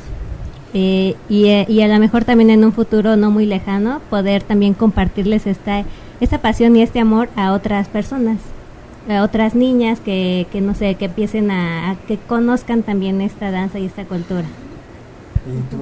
eh, 0.75 1.15
y, 1.29 1.47
eh, 1.47 1.67
y 1.69 1.81
a 1.81 1.89
lo 1.89 1.99
mejor 1.99 2.25
también 2.25 2.51
en 2.51 2.65
un 2.65 2.73
futuro 2.73 3.17
no 3.17 3.31
muy 3.31 3.47
lejano 3.47 4.01
poder 4.11 4.43
también 4.43 4.75
compartirles 4.75 5.47
esta, 5.47 5.85
esta 6.21 6.39
pasión 6.39 6.77
y 6.77 6.83
este 6.83 7.01
amor 7.01 7.29
a 7.37 7.53
otras 7.53 7.89
personas, 7.89 8.39
a 9.09 9.23
otras 9.23 9.55
niñas 9.55 10.01
que, 10.01 10.47
que 10.53 10.61
no 10.61 10.75
sé, 10.75 10.97
que 10.97 11.07
empiecen 11.07 11.51
a, 11.51 11.91
a 11.93 11.97
que 11.97 12.19
conozcan 12.19 12.83
también 12.83 13.21
esta 13.21 13.51
danza 13.51 13.79
y 13.79 13.87
esta 13.87 14.05
cultura. 14.05 14.45
¿Y 15.47 15.75
tú? 15.75 15.79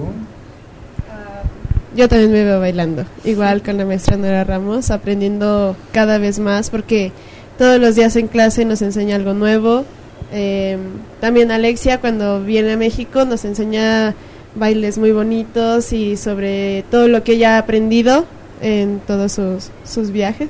Yo 1.95 2.09
también 2.09 2.33
me 2.33 2.45
veo 2.45 2.59
bailando, 2.59 3.05
igual 3.25 3.63
con 3.63 3.77
la 3.77 3.85
maestra 3.85 4.17
Nora 4.17 4.45
Ramos, 4.45 4.91
aprendiendo 4.91 5.77
cada 5.93 6.17
vez 6.17 6.39
más 6.39 6.71
porque 6.71 7.13
todos 7.59 7.79
los 7.79 7.95
días 7.95 8.17
en 8.17 8.29
clase 8.29 8.65
nos 8.65 8.81
enseña 8.81 9.17
algo 9.17 9.35
nuevo. 9.35 9.85
Eh, 10.33 10.79
también 11.21 11.51
Alexia 11.51 12.01
cuando 12.01 12.43
viene 12.43 12.73
a 12.73 12.77
México 12.79 13.27
nos 13.27 13.45
enseña 13.45 14.15
bailes 14.55 14.97
muy 14.97 15.13
bonitos 15.13 15.93
y 15.93 16.17
sobre 16.17 16.85
todo 16.91 17.09
lo 17.09 17.23
que 17.25 17.33
ella 17.33 17.57
ha 17.57 17.59
aprendido 17.59 18.25
en 18.63 19.01
todos 19.07 19.33
sus, 19.33 19.71
sus 19.85 20.11
viajes. 20.11 20.49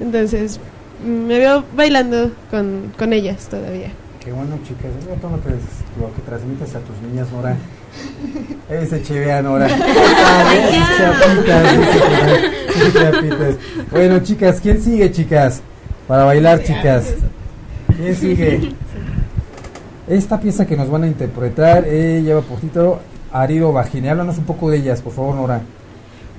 Entonces 0.00 0.58
me 1.04 1.38
veo 1.38 1.64
bailando 1.76 2.30
con, 2.50 2.92
con 2.96 3.12
ellas 3.12 3.48
todavía. 3.48 3.90
Qué 4.24 4.32
bueno, 4.32 4.56
chicas. 4.62 4.90
Mira 5.04 5.20
todo 5.20 5.32
lo 5.32 5.42
que, 5.42 5.50
lo 5.50 6.14
que 6.14 6.22
transmites 6.24 6.74
a 6.76 6.80
tus 6.80 6.96
niñas, 7.02 7.30
Nora. 7.32 7.56
Ese 8.70 9.02
chivea, 9.02 9.42
Nora. 9.42 9.66
Esas 9.66 10.96
chapitas, 10.98 11.74
esas 12.74 12.94
chapitas. 12.94 13.56
Bueno, 13.90 14.18
chicas, 14.20 14.60
¿quién 14.60 14.82
sigue, 14.82 15.12
chicas? 15.12 15.60
Para 16.08 16.24
bailar, 16.24 16.62
chicas. 16.62 17.14
¿Quién 17.96 18.16
sigue? 18.16 18.72
Esta 20.08 20.40
pieza 20.40 20.66
que 20.66 20.76
nos 20.76 20.90
van 20.90 21.04
a 21.04 21.06
interpretar 21.06 21.84
eh, 21.86 22.22
lleva 22.24 22.40
por 22.40 22.60
título 22.60 23.00
Arido 23.32 23.72
Vagine. 23.72 24.10
Háblanos 24.10 24.38
un 24.38 24.44
poco 24.44 24.70
de 24.70 24.78
ellas, 24.78 25.00
por 25.02 25.12
favor, 25.12 25.34
Nora. 25.34 25.62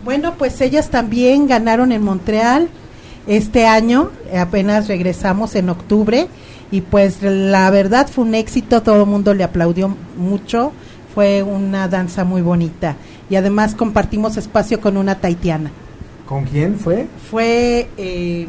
Bueno, 0.04 0.34
pues 0.38 0.60
ellas 0.62 0.90
también 0.90 1.48
ganaron 1.48 1.92
en 1.92 2.04
Montreal 2.04 2.68
este 3.26 3.66
año, 3.68 4.12
eh, 4.32 4.38
apenas 4.38 4.88
regresamos 4.88 5.56
en 5.56 5.70
octubre 5.70 6.28
y 6.72 6.82
pues 6.82 7.22
la 7.22 7.70
verdad 7.70 8.08
fue 8.10 8.26
un 8.26 8.36
éxito, 8.36 8.82
todo 8.82 9.04
el 9.04 9.10
mundo 9.10 9.34
le 9.34 9.46
aplaudió 9.46 9.96
mucho, 10.18 10.74
fue 11.14 11.44
una 11.44 11.88
danza 11.88 12.24
muy 12.24 12.42
bonita 12.42 12.96
y 13.30 13.36
además 13.36 13.76
compartimos 13.76 14.38
espacio 14.38 14.80
con 14.82 14.98
una 14.98 15.16
taitiana. 15.16 15.72
¿Con 16.28 16.46
quién 16.46 16.76
fue? 16.80 17.08
Fue 17.30 17.88
eh, 17.98 18.48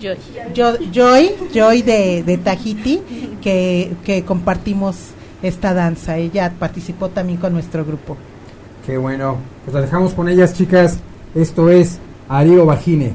Joy. 0.00 0.16
Jo- 0.56 0.78
Joy, 0.92 1.30
Joy 1.54 1.82
de, 1.82 2.22
de 2.24 2.38
Tahiti, 2.38 3.00
que, 3.40 3.92
que 4.04 4.24
compartimos 4.24 4.96
esta 5.42 5.74
danza. 5.74 6.16
Ella 6.16 6.52
participó 6.58 7.08
también 7.10 7.38
con 7.38 7.52
nuestro 7.52 7.84
grupo. 7.84 8.16
Qué 8.86 8.96
bueno. 8.98 9.36
Pues 9.64 9.74
la 9.74 9.80
dejamos 9.82 10.12
con 10.14 10.28
ellas, 10.28 10.54
chicas. 10.54 10.98
Esto 11.34 11.70
es 11.70 11.98
Ario 12.28 12.66
Vagine. 12.66 13.14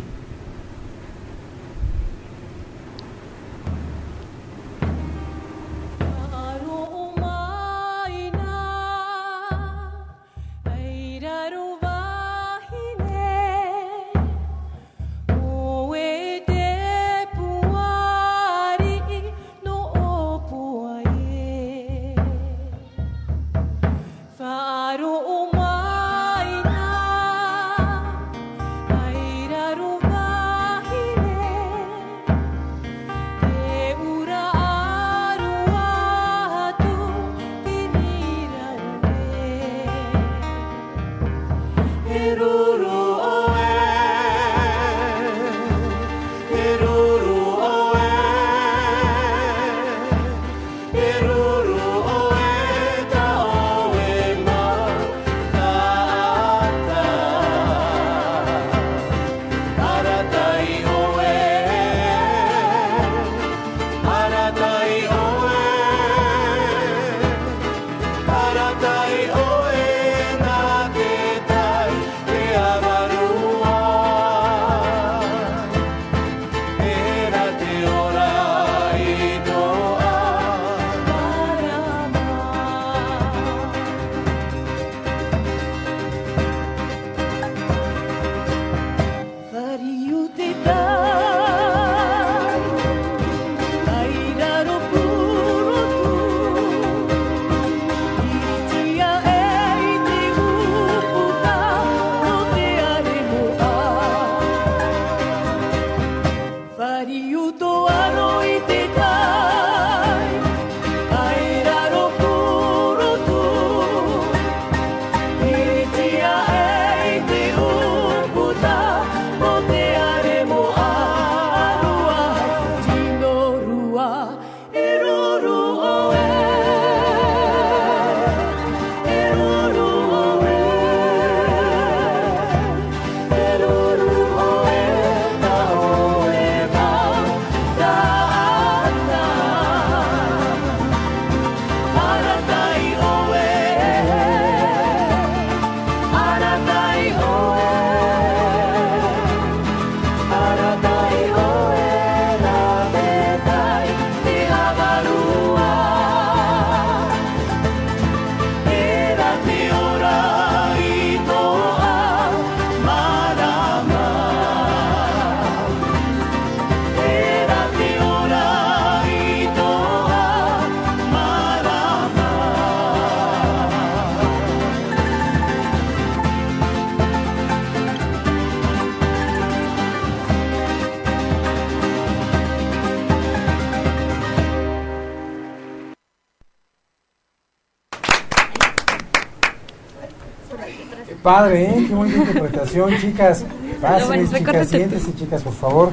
Padre, 191.27 191.63
¿eh? 191.65 191.85
Qué 191.89 191.93
buena 191.93 192.15
interpretación, 192.15 192.97
chicas. 193.01 193.43
Pásenle, 193.81 194.29
chicas, 194.29 194.67
siéntese, 194.69 195.13
chicas, 195.13 195.41
por 195.41 195.53
favor. 195.53 195.91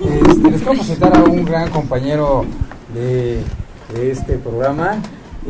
Este, 0.00 0.48
les 0.48 0.62
quiero 0.62 0.74
presentar 0.74 1.16
a 1.16 1.24
un 1.24 1.44
gran 1.44 1.70
compañero 1.70 2.44
de, 2.94 3.40
de 3.92 4.10
este 4.12 4.34
programa. 4.34 4.98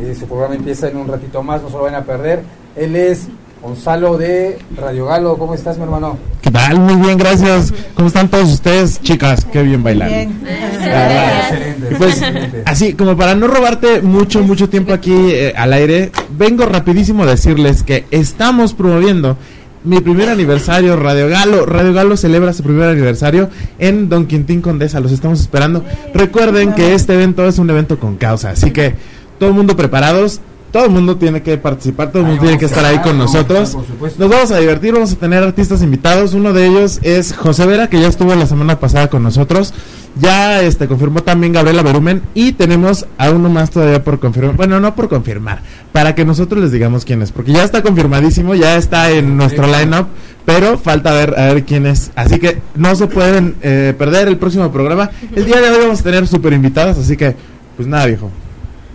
Eh, 0.01 0.15
su 0.19 0.25
programa 0.25 0.55
empieza 0.55 0.87
en 0.89 0.97
un 0.97 1.07
ratito 1.07 1.43
más, 1.43 1.61
no 1.61 1.69
se 1.69 1.77
lo 1.77 1.83
van 1.83 1.93
a 1.93 2.03
perder. 2.03 2.41
Él 2.75 2.95
es 2.95 3.27
Gonzalo 3.61 4.17
de 4.17 4.57
Radio 4.75 5.05
Galo. 5.05 5.37
¿Cómo 5.37 5.53
estás, 5.53 5.77
mi 5.77 5.83
hermano? 5.83 6.17
¿Qué 6.41 6.49
tal? 6.49 6.79
Muy 6.79 6.95
bien, 6.95 7.19
gracias. 7.19 7.71
¿Cómo 7.93 8.07
están 8.07 8.29
todos 8.29 8.51
ustedes, 8.51 8.99
chicas? 9.01 9.45
Qué 9.45 9.61
bien 9.61 9.83
bailar. 9.83 10.09
Bien. 10.09 10.41
Excelente. 10.47 11.95
Pues, 11.97 12.21
así, 12.65 12.93
como 12.93 13.15
para 13.15 13.35
no 13.35 13.47
robarte 13.47 14.01
mucho, 14.01 14.41
mucho 14.41 14.67
tiempo 14.67 14.93
aquí 14.93 15.13
eh, 15.13 15.53
al 15.55 15.73
aire, 15.73 16.11
vengo 16.37 16.65
rapidísimo 16.65 17.23
a 17.23 17.27
decirles 17.27 17.83
que 17.83 18.05
estamos 18.11 18.73
promoviendo 18.73 19.37
mi 19.83 20.01
primer 20.01 20.29
aniversario, 20.29 20.95
Radio 20.95 21.29
Galo. 21.29 21.65
Radio 21.65 21.93
Galo 21.93 22.17
celebra 22.17 22.53
su 22.53 22.63
primer 22.63 22.89
aniversario 22.89 23.49
en 23.79 24.09
Don 24.09 24.27
Quintín 24.27 24.61
Condesa. 24.61 24.99
Los 24.99 25.11
estamos 25.11 25.39
esperando. 25.39 25.83
Recuerden 26.13 26.73
que 26.73 26.93
este 26.93 27.13
evento 27.13 27.45
es 27.47 27.57
un 27.57 27.69
evento 27.69 27.99
con 27.99 28.17
causa, 28.17 28.51
así 28.51 28.71
que 28.71 28.95
todo 29.39 29.49
el 29.49 29.55
mundo 29.55 29.75
preparados 29.77 30.41
todo 30.71 30.85
el 30.85 30.91
mundo 30.91 31.17
tiene 31.17 31.41
que 31.41 31.57
participar, 31.57 32.11
todo 32.11 32.21
el 32.21 32.27
mundo 32.27 32.41
tiene 32.41 32.57
que 32.57 32.65
estar 32.65 32.83
ahí 32.83 32.99
con 32.99 33.17
nosotros. 33.17 33.77
Nos 34.17 34.29
vamos 34.29 34.51
a 34.51 34.59
divertir, 34.59 34.93
vamos 34.93 35.13
a 35.13 35.15
tener 35.15 35.43
artistas 35.43 35.81
invitados. 35.81 36.33
Uno 36.33 36.53
de 36.53 36.67
ellos 36.67 36.99
es 37.03 37.33
José 37.33 37.65
Vera, 37.65 37.89
que 37.89 37.99
ya 37.99 38.07
estuvo 38.07 38.33
la 38.35 38.47
semana 38.47 38.79
pasada 38.79 39.09
con 39.09 39.23
nosotros. 39.23 39.73
Ya 40.19 40.61
este 40.63 40.87
confirmó 40.87 41.21
también 41.21 41.53
Gabriela 41.53 41.83
Berumen 41.83 42.23
y 42.33 42.53
tenemos 42.53 43.05
a 43.17 43.29
uno 43.29 43.49
más 43.49 43.69
todavía 43.69 44.03
por 44.03 44.19
confirmar. 44.19 44.55
Bueno, 44.55 44.79
no 44.79 44.95
por 44.95 45.09
confirmar, 45.09 45.61
para 45.91 46.15
que 46.15 46.25
nosotros 46.25 46.61
les 46.61 46.71
digamos 46.71 47.05
quién 47.05 47.21
es, 47.21 47.31
porque 47.31 47.53
ya 47.53 47.63
está 47.63 47.83
confirmadísimo, 47.83 48.55
ya 48.55 48.77
está 48.77 49.11
en 49.11 49.37
nuestro 49.37 49.67
lineup, 49.67 50.07
pero 50.43 50.77
falta 50.77 51.13
ver 51.13 51.39
a 51.39 51.53
ver 51.53 51.65
quién 51.65 51.85
es. 51.85 52.11
Así 52.15 52.39
que 52.39 52.61
no 52.75 52.95
se 52.95 53.07
pueden 53.07 53.55
eh, 53.61 53.93
perder 53.97 54.27
el 54.27 54.37
próximo 54.37 54.71
programa. 54.71 55.11
El 55.35 55.45
día 55.45 55.61
de 55.61 55.69
hoy 55.69 55.77
vamos 55.81 55.99
a 55.99 56.03
tener 56.03 56.27
super 56.27 56.51
invitados, 56.51 56.97
así 56.97 57.15
que 57.15 57.35
pues 57.75 57.87
nada, 57.87 58.07
viejo. 58.07 58.31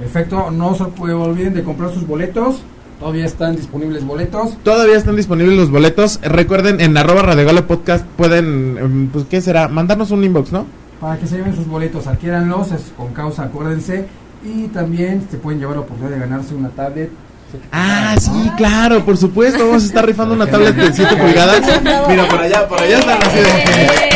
Perfecto, 0.03 0.51
no 0.51 0.75
se 0.75 0.83
olviden 0.83 1.55
de 1.55 1.63
comprar 1.63 1.93
sus 1.95 2.05
boletos. 2.05 2.61
Todavía 2.99 3.25
están 3.25 3.55
disponibles 3.55 4.05
boletos. 4.05 4.57
Todavía 4.65 4.97
están 4.97 5.15
disponibles 5.15 5.57
los 5.57 5.71
boletos. 5.71 6.19
Recuerden, 6.23 6.81
en 6.81 6.97
arroba 6.97 7.23
Radio 7.23 7.67
Podcast 7.69 8.05
pueden, 8.17 8.79
em, 8.79 9.09
pues, 9.11 9.27
¿qué 9.27 9.41
será? 9.41 9.69
Mandarnos 9.69 10.11
un 10.11 10.25
inbox, 10.25 10.51
¿no? 10.51 10.67
Para 11.01 11.19
que 11.19 11.29
se 11.29 11.37
lleven 11.37 11.55
sus 11.55 11.69
boletos, 11.69 12.09
adquiéranlos, 12.09 12.73
es 12.73 12.93
con 12.97 13.13
causa, 13.13 13.45
acuérdense. 13.45 14.07
Y 14.45 14.67
también 14.69 15.25
se 15.31 15.37
pueden 15.37 15.61
llevar 15.61 15.77
la 15.77 15.83
oportunidad 15.83 16.17
de 16.17 16.21
ganarse 16.21 16.57
una 16.57 16.71
tablet 16.71 17.11
Ah, 17.73 18.15
sí, 18.21 18.51
claro, 18.57 19.05
por 19.05 19.17
supuesto. 19.17 19.67
Vamos 19.67 19.83
a 19.83 19.87
estar 19.87 20.05
rifando 20.07 20.35
una 20.35 20.47
tablet 20.47 20.75
de 20.75 20.93
7 20.93 21.17
pulgadas. 21.17 21.63
Mira, 22.09 22.29
por 22.29 22.41
allá, 22.41 22.69
por 22.69 22.81
allá 22.81 22.99
están 22.99 23.23
así 23.23 23.39
de. 23.39 24.13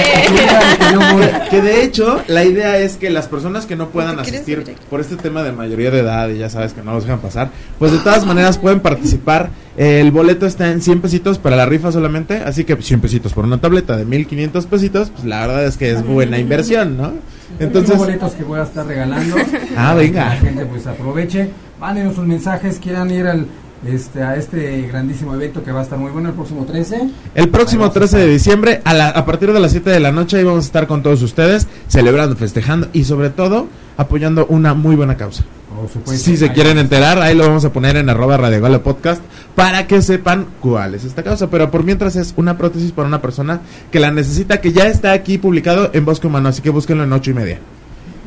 Que 1.51 1.63
de 1.63 1.85
hecho, 1.85 2.23
la 2.27 2.45
idea 2.45 2.79
es 2.79 2.97
que 2.97 3.11
las 3.11 3.29
personas 3.29 3.67
que 3.67 3.77
no 3.77 3.89
puedan 3.91 4.17
¿Te 4.17 4.23
quieres 4.23 4.43
asistir 4.43 4.77
por 4.91 5.01
este 5.01 5.17
tema 5.17 5.43
de 5.43 5.53
mayoría 5.53 5.91
de 5.91 6.01
edad 6.01 6.29
y 6.29 6.39
ya 6.39 6.49
sabes 6.51 6.73
que 6.73 6.83
no 6.83 6.93
los 6.93 7.05
dejan 7.05 7.21
pasar, 7.21 7.51
pues 7.79 7.93
de 7.93 7.99
todas 7.99 8.27
maneras 8.27 8.59
pueden 8.59 8.81
participar. 8.81 9.51
El 9.77 10.11
boleto 10.11 10.47
está 10.47 10.71
en 10.71 10.81
100 10.81 11.03
pesitos 11.03 11.39
para 11.39 11.55
la 11.55 11.67
rifa 11.67 11.93
solamente, 11.93 12.39
así 12.39 12.65
que 12.65 12.77
100 12.77 13.01
pesitos 13.01 13.35
por 13.35 13.45
una 13.45 13.59
tableta 13.59 13.97
de 13.97 14.07
1500 14.07 14.67
pesitos, 14.67 15.11
pues 15.11 15.25
la 15.25 15.47
verdad 15.47 15.65
es 15.67 15.77
que 15.77 15.91
es 15.91 16.05
buena 16.05 16.39
inversión, 16.39 16.97
¿no? 16.97 17.13
Entonces, 17.59 17.97
boletos 17.97 18.33
que 18.33 18.45
voy 18.45 18.61
a 18.61 18.65
estar 18.65 18.87
regalando. 18.87 19.37
Ah, 19.77 19.91
Para 19.93 20.01
que 20.01 20.07
venga. 20.07 20.25
La 20.27 20.37
gente 20.37 20.67
pues 20.67 20.87
aproveche, 20.87 21.51
mándenos 21.81 22.15
sus 22.15 22.25
mensajes, 22.27 22.79
quieran 22.79 23.11
ir 23.11 23.27
al 23.27 23.47
este 23.87 24.23
a 24.23 24.37
este 24.37 24.83
grandísimo 24.89 25.35
evento 25.35 25.63
que 25.63 25.71
va 25.71 25.81
a 25.81 25.83
estar 25.83 25.99
muy 25.99 26.11
bueno 26.11 26.31
el 26.31 26.35
próximo 26.35 26.65
13. 26.65 27.09
el 27.35 27.49
próximo 27.51 27.91
13 27.91 28.19
de 28.19 28.27
diciembre, 28.29 28.81
a, 28.85 28.95
la- 28.95 29.11
a 29.11 29.25
partir 29.27 29.53
de 29.53 29.61
las 29.61 29.71
7 29.73 29.91
de 29.91 30.01
la 30.01 30.11
noche, 30.13 30.39
ahí 30.39 30.45
vamos 30.45 30.65
a 30.65 30.67
estar 30.67 30.87
con 30.87 31.03
todos 31.03 31.23
ustedes, 31.23 31.69
celebrando, 31.87 32.35
festejando 32.37 32.89
y 32.95 33.05
sobre 33.05 33.31
todo 33.31 33.69
apoyando 33.97 34.47
una 34.47 34.75
muy 34.75 34.97
buena 34.97 35.17
causa. 35.17 35.45
Por 35.79 35.89
supuesto. 35.91 36.25
Si 36.25 36.39
se 36.39 36.53
quieren 36.53 36.79
enterar, 36.79 37.21
ahí 37.21 37.37
lo 37.37 37.47
vamos 37.47 37.67
a 37.67 37.73
poner 37.73 37.97
en 37.97 38.09
arroba 38.09 38.39
Radio 38.39 38.83
Podcast 38.83 39.21
para 39.55 39.87
que 39.87 40.01
sepan 40.01 40.47
cuál 40.61 40.95
es 40.95 41.05
esta 41.05 41.23
causa. 41.23 41.51
Pero 41.51 41.71
por 41.71 41.85
mientras 41.85 42.17
es 42.17 42.33
una 42.39 42.57
prótesis 42.57 42.93
para 42.93 43.07
una 43.09 43.21
persona 43.21 43.61
que 43.93 44.01
la 44.01 44.11
necesita, 44.11 44.63
que 44.63 44.73
ya 44.73 44.87
está 44.87 45.13
aquí 45.13 45.37
publicado 45.37 45.91
en 45.93 46.07
Bosque 46.07 46.27
Humano, 46.29 46.49
así 46.49 46.63
que 46.63 46.71
búsquenlo 46.71 47.05
en 47.05 47.13
ocho 47.13 47.31
y 47.31 47.35
media. 47.35 47.59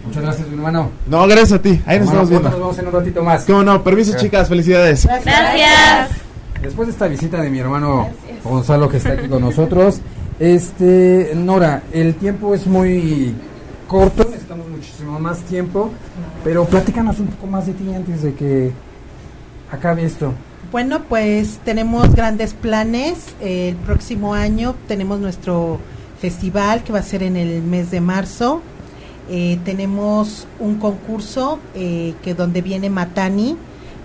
Muchas 0.09 0.23
gracias, 0.23 0.47
mi 0.47 0.55
hermano. 0.55 0.89
No, 1.05 1.27
gracias 1.27 1.51
a 1.51 1.61
ti. 1.61 1.79
Ahí 1.85 1.99
nos 1.99 2.07
estamos 2.07 2.29
pronto 2.29 2.49
Nos 2.49 2.51
viendo. 2.51 2.57
vemos 2.57 2.79
en 2.79 2.87
un 2.87 2.93
ratito 2.93 3.23
más. 3.23 3.45
¿Cómo 3.45 3.63
no? 3.63 3.83
Permiso, 3.83 4.17
chicas. 4.17 4.49
Felicidades. 4.49 5.05
Gracias. 5.05 6.09
Después 6.63 6.87
de 6.87 6.93
esta 6.93 7.07
visita 7.07 7.39
de 7.39 7.51
mi 7.51 7.59
hermano 7.59 8.09
Gonzalo 8.43 8.89
que 8.89 8.97
está 8.97 9.11
aquí 9.11 9.27
con 9.27 9.41
nosotros, 9.41 9.99
este 10.39 11.31
Nora, 11.35 11.83
el 11.93 12.15
tiempo 12.15 12.55
es 12.55 12.65
muy 12.65 13.35
corto, 13.87 14.23
necesitamos 14.25 14.67
muchísimo 14.67 15.19
más 15.19 15.41
tiempo, 15.41 15.91
pero 16.43 16.65
platícanos 16.65 17.19
un 17.19 17.27
poco 17.27 17.45
más 17.45 17.67
de 17.67 17.73
ti 17.73 17.93
antes 17.93 18.23
de 18.23 18.33
que 18.33 18.71
acabe 19.71 20.03
esto. 20.05 20.33
Bueno, 20.71 21.03
pues 21.07 21.59
tenemos 21.63 22.15
grandes 22.15 22.55
planes. 22.55 23.35
El 23.39 23.75
próximo 23.75 24.33
año 24.33 24.73
tenemos 24.87 25.19
nuestro 25.19 25.79
festival 26.19 26.83
que 26.83 26.93
va 26.93 26.99
a 26.99 27.03
ser 27.03 27.21
en 27.21 27.37
el 27.37 27.61
mes 27.61 27.91
de 27.91 28.01
marzo. 28.01 28.63
Eh, 29.29 29.59
tenemos 29.63 30.47
un 30.59 30.75
concurso 30.79 31.59
eh, 31.75 32.15
que 32.23 32.33
donde 32.33 32.61
viene 32.61 32.89
Matani, 32.89 33.55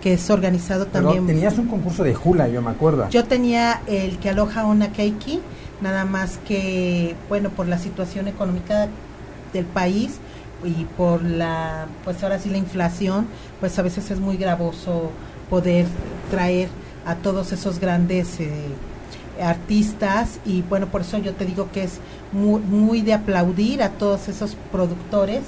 que 0.03 0.15
es 0.15 0.29
organizado 0.29 0.87
Pero 0.93 1.07
también. 1.07 1.27
tenías 1.27 1.57
un 1.59 1.67
concurso 1.67 2.05
de 2.05 2.15
hula, 2.23 2.49
yo 2.49 2.61
me 2.61 2.71
acuerdo. 2.71 3.09
Yo 3.09 3.25
tenía 3.25 3.81
el 3.87 4.19
que 4.19 4.29
aloja 4.29 4.67
una 4.67 4.93
Keiki, 4.93 5.41
nada 5.81 6.05
más 6.05 6.39
que, 6.47 7.15
bueno, 7.29 7.49
por 7.51 7.67
la 7.67 7.79
situación 7.79 8.29
económica 8.29 8.89
del 9.55 9.65
país 9.65 10.19
y 10.63 10.85
por 10.97 11.23
la, 11.23 11.87
pues 12.05 12.23
ahora 12.23 12.39
sí 12.39 12.51
la 12.51 12.59
inflación, 12.59 13.27
pues 13.61 13.79
a 13.79 13.83
veces 13.83 14.11
es 14.11 14.21
muy 14.21 14.37
gravoso 14.37 15.11
poder 15.49 15.87
traer 16.31 16.69
a 17.07 17.17
todos 17.17 17.53
esos 17.53 17.79
grandes 17.79 18.41
eh, 18.41 18.51
artistas 19.43 20.39
y 20.45 20.63
bueno, 20.63 20.87
por 20.87 21.03
eso 21.03 21.19
yo 21.19 21.33
te 21.35 21.45
digo 21.45 21.69
que 21.73 21.85
es 21.85 21.99
muy, 22.33 22.61
muy 22.61 23.03
de 23.03 23.15
aplaudir 23.15 23.83
a 23.83 23.91
todos 23.91 24.29
esos 24.29 24.57
productores 24.71 25.43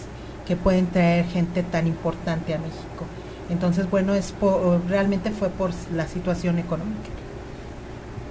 que 0.47 0.57
pueden 0.57 0.87
traer 0.87 1.27
gente 1.27 1.63
tan 1.63 1.87
importante 1.87 2.55
a 2.55 2.59
México. 2.59 3.05
Entonces, 3.51 3.89
bueno, 3.91 4.15
es 4.15 4.33
por, 4.33 4.81
realmente 4.89 5.31
fue 5.31 5.49
por 5.49 5.71
la 5.95 6.07
situación 6.07 6.59
económica. 6.59 7.09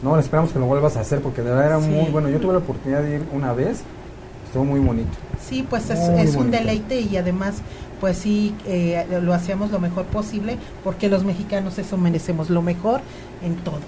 No, 0.02 0.18
esperamos 0.20 0.52
que 0.52 0.60
lo 0.60 0.66
vuelvas 0.66 0.98
a 0.98 1.02
hacer 1.02 1.22
porque 1.22 1.42
de 1.42 1.50
verdad 1.50 1.66
era 1.68 1.82
Sí. 1.82 1.88
muy 1.88 2.12
bueno. 2.12 2.30
Yo 2.30 2.40
tuve 2.40 2.54
la 2.54 2.60
oportunidad 2.60 3.02
de 3.02 3.16
ir 3.16 3.26
una 3.34 3.54
vez, 3.54 3.82
estuvo 4.46 4.66
muy 4.66 4.80
bonito. 4.80 5.10
Sí, 5.42 5.66
pues 5.68 5.90
es, 5.90 6.36
un 6.36 6.52
deleite 6.52 7.00
y 7.02 7.18
además, 7.18 7.56
pues 8.00 8.18
sí, 8.18 8.56
eh, 8.66 9.06
lo 9.22 9.34
hacíamos 9.34 9.72
lo 9.72 9.80
mejor 9.80 10.06
posible 10.06 10.58
porque 10.84 11.08
los 11.10 11.24
mexicanos 11.24 11.78
eso 11.78 11.98
merecemos, 11.98 12.50
lo 12.50 12.62
mejor 12.62 13.02
en 13.44 13.56
todo. 13.58 13.80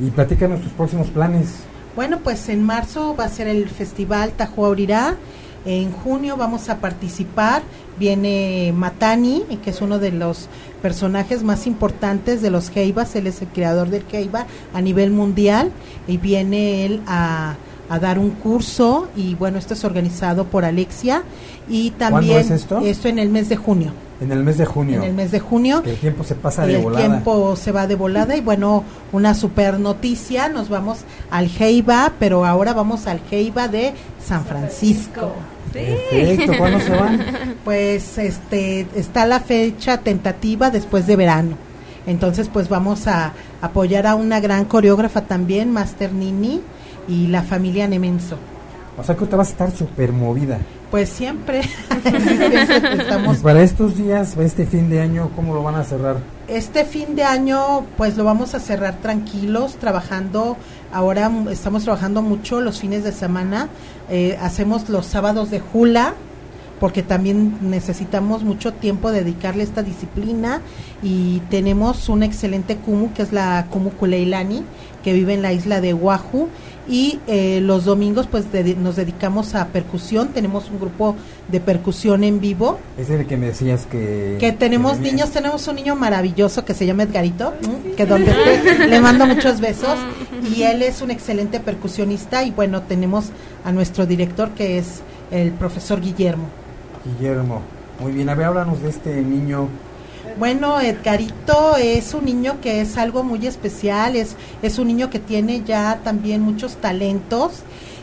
Y 0.00 0.10
platícanos 0.10 0.60
tus 0.60 0.72
próximos 0.72 1.08
planes. 1.08 1.48
Bueno, 1.96 2.20
pues 2.22 2.48
en 2.48 2.62
marzo 2.62 3.16
va 3.18 3.24
a 3.24 3.28
ser 3.28 3.48
el 3.48 3.68
festival 3.68 4.32
Tajuaurirá. 4.32 5.16
En 5.64 5.90
junio 5.90 6.36
vamos 6.36 6.68
a 6.68 6.78
participar. 6.78 7.62
Viene 7.98 8.72
Matani, 8.76 9.42
que 9.64 9.70
es 9.70 9.80
uno 9.80 9.98
de 9.98 10.12
los 10.12 10.48
personajes 10.80 11.42
más 11.42 11.66
importantes 11.66 12.40
de 12.40 12.50
los 12.50 12.74
Heibas. 12.74 13.16
Él 13.16 13.26
es 13.26 13.42
el 13.42 13.48
creador 13.48 13.90
del 13.90 14.04
Heiba 14.12 14.46
a 14.72 14.80
nivel 14.80 15.10
mundial. 15.10 15.72
Y 16.06 16.18
viene 16.18 16.86
él 16.86 17.02
a, 17.08 17.56
a 17.88 17.98
dar 17.98 18.18
un 18.18 18.30
curso. 18.30 19.08
Y 19.16 19.34
bueno, 19.34 19.58
esto 19.58 19.74
es 19.74 19.84
organizado 19.84 20.44
por 20.44 20.64
Alexia. 20.64 21.22
Y 21.68 21.90
también 21.92 22.38
es 22.38 22.50
esto? 22.50 22.80
en 22.80 23.18
el 23.18 23.28
mes 23.28 23.48
de 23.48 23.56
junio. 23.56 23.92
En 24.20 24.32
el 24.32 24.42
mes 24.42 24.58
de 24.58 24.66
junio. 24.66 24.98
En 24.98 25.10
el 25.10 25.14
mes 25.14 25.30
de 25.30 25.40
junio. 25.40 25.82
El 25.84 25.96
tiempo 25.96 26.24
se 26.24 26.34
pasa 26.34 26.66
de 26.66 26.76
el 26.76 26.82
volada. 26.82 27.06
tiempo 27.06 27.56
se 27.56 27.72
va 27.72 27.86
de 27.86 27.94
volada 27.94 28.36
y 28.36 28.40
bueno, 28.40 28.84
una 29.12 29.34
super 29.34 29.78
noticia, 29.78 30.48
nos 30.48 30.68
vamos 30.68 30.98
al 31.30 31.48
Heiba, 31.58 32.14
pero 32.18 32.44
ahora 32.44 32.72
vamos 32.72 33.06
al 33.06 33.20
Heiba 33.30 33.68
de 33.68 33.92
San 34.24 34.44
Francisco. 34.44 35.32
Perfecto, 35.72 36.52
¿cuándo 36.58 36.80
se 36.80 36.90
van? 36.90 37.20
Pues 37.64 38.16
este 38.16 38.86
está 38.94 39.26
la 39.26 39.40
fecha 39.40 39.98
tentativa 39.98 40.70
después 40.70 41.06
de 41.06 41.16
verano. 41.16 41.56
Entonces, 42.06 42.48
pues 42.50 42.70
vamos 42.70 43.06
a 43.06 43.34
apoyar 43.60 44.06
a 44.06 44.14
una 44.14 44.40
gran 44.40 44.64
coreógrafa 44.64 45.26
también, 45.26 45.70
Master 45.70 46.12
Nini 46.14 46.62
y 47.08 47.26
la 47.28 47.42
familia 47.42 47.88
Nemenso. 47.88 48.36
O 48.98 49.04
sea 49.04 49.16
que 49.16 49.26
te 49.26 49.36
vas 49.36 49.48
a 49.48 49.50
estar 49.52 49.70
súper 49.70 50.12
movida. 50.12 50.58
Pues 50.90 51.08
siempre, 51.10 51.60
estamos 52.98 53.38
Y 53.38 53.40
para 53.42 53.62
estos 53.62 53.96
días, 53.96 54.36
este 54.38 54.66
fin 54.66 54.88
de 54.88 55.00
año, 55.00 55.30
¿cómo 55.36 55.54
lo 55.54 55.62
van 55.62 55.74
a 55.74 55.84
cerrar? 55.84 56.16
Este 56.48 56.84
fin 56.84 57.14
de 57.14 57.24
año, 57.24 57.84
pues 57.96 58.16
lo 58.16 58.24
vamos 58.24 58.54
a 58.54 58.60
cerrar 58.60 58.96
tranquilos, 58.96 59.76
trabajando. 59.76 60.56
Ahora 60.92 61.30
estamos 61.50 61.84
trabajando 61.84 62.22
mucho 62.22 62.60
los 62.60 62.80
fines 62.80 63.04
de 63.04 63.12
semana. 63.12 63.68
eh, 64.08 64.38
hacemos 64.40 64.88
los 64.88 65.04
sábados 65.06 65.50
de 65.50 65.62
hula, 65.74 66.14
porque 66.80 67.02
también 67.02 67.58
necesitamos 67.60 68.44
mucho 68.44 68.72
tiempo 68.72 69.10
dedicarle 69.10 69.62
a 69.62 69.64
esta 69.64 69.82
disciplina. 69.82 70.60
Y 71.02 71.40
tenemos 71.50 72.08
un 72.08 72.22
excelente 72.22 72.76
kumu, 72.76 73.12
que 73.12 73.22
es 73.22 73.32
la 73.32 73.66
kumu 73.70 73.90
Kuleilani, 73.90 74.62
que 75.02 75.12
vive 75.12 75.34
en 75.34 75.42
la 75.42 75.52
isla 75.52 75.80
de 75.80 75.94
Oahu. 75.94 76.48
Y 76.90 77.20
eh, 77.26 77.60
los 77.62 77.84
domingos, 77.84 78.26
pues 78.28 78.50
dedi- 78.50 78.74
nos 78.76 78.96
dedicamos 78.96 79.54
a 79.54 79.66
percusión. 79.66 80.28
Tenemos 80.28 80.70
un 80.70 80.78
grupo 80.80 81.16
de 81.48 81.60
percusión 81.60 82.24
en 82.24 82.40
vivo 82.40 82.78
Es 82.96 83.10
el 83.10 83.26
que 83.26 83.36
me 83.36 83.46
decías 83.46 83.84
que... 83.86 84.36
que 84.40 84.52
tenemos 84.52 84.98
niños, 84.98 85.30
tenemos 85.30 85.66
un 85.68 85.76
niño 85.76 85.96
maravilloso 85.96 86.64
que 86.64 86.72
se 86.74 86.86
llama 86.86 87.02
Edgarito, 87.02 87.52
que 87.96 88.06
donde 88.06 88.30
esté 88.30 88.86
le 88.88 89.00
mando 89.00 89.26
muchos 89.26 89.60
besos 89.60 89.98
y 90.54 90.62
él 90.62 90.82
es 90.82 91.02
un 91.02 91.10
excelente 91.10 91.60
percusionista 91.60 92.42
y 92.44 92.50
bueno, 92.52 92.82
tenemos 92.82 93.26
a 93.64 93.72
nuestro 93.72 94.06
director 94.06 94.50
que 94.50 94.78
es 94.78 95.00
el 95.30 95.50
profesor 95.52 96.00
Guillermo. 96.00 96.44
Guillermo. 97.16 97.62
Muy 98.00 98.12
bien, 98.12 98.28
a 98.28 98.34
ver, 98.34 98.46
háblanos 98.46 98.82
de 98.82 98.90
este 98.90 99.22
niño. 99.22 99.68
Bueno, 100.38 100.80
Edgarito 100.80 101.76
es 101.76 102.14
un 102.14 102.24
niño 102.24 102.60
que 102.60 102.80
es 102.80 102.96
algo 102.96 103.24
muy 103.24 103.44
especial, 103.46 104.14
es, 104.14 104.36
es 104.62 104.78
un 104.78 104.86
niño 104.86 105.10
que 105.10 105.18
tiene 105.18 105.62
ya 105.64 106.00
también 106.04 106.42
muchos 106.42 106.76
talentos 106.76 107.62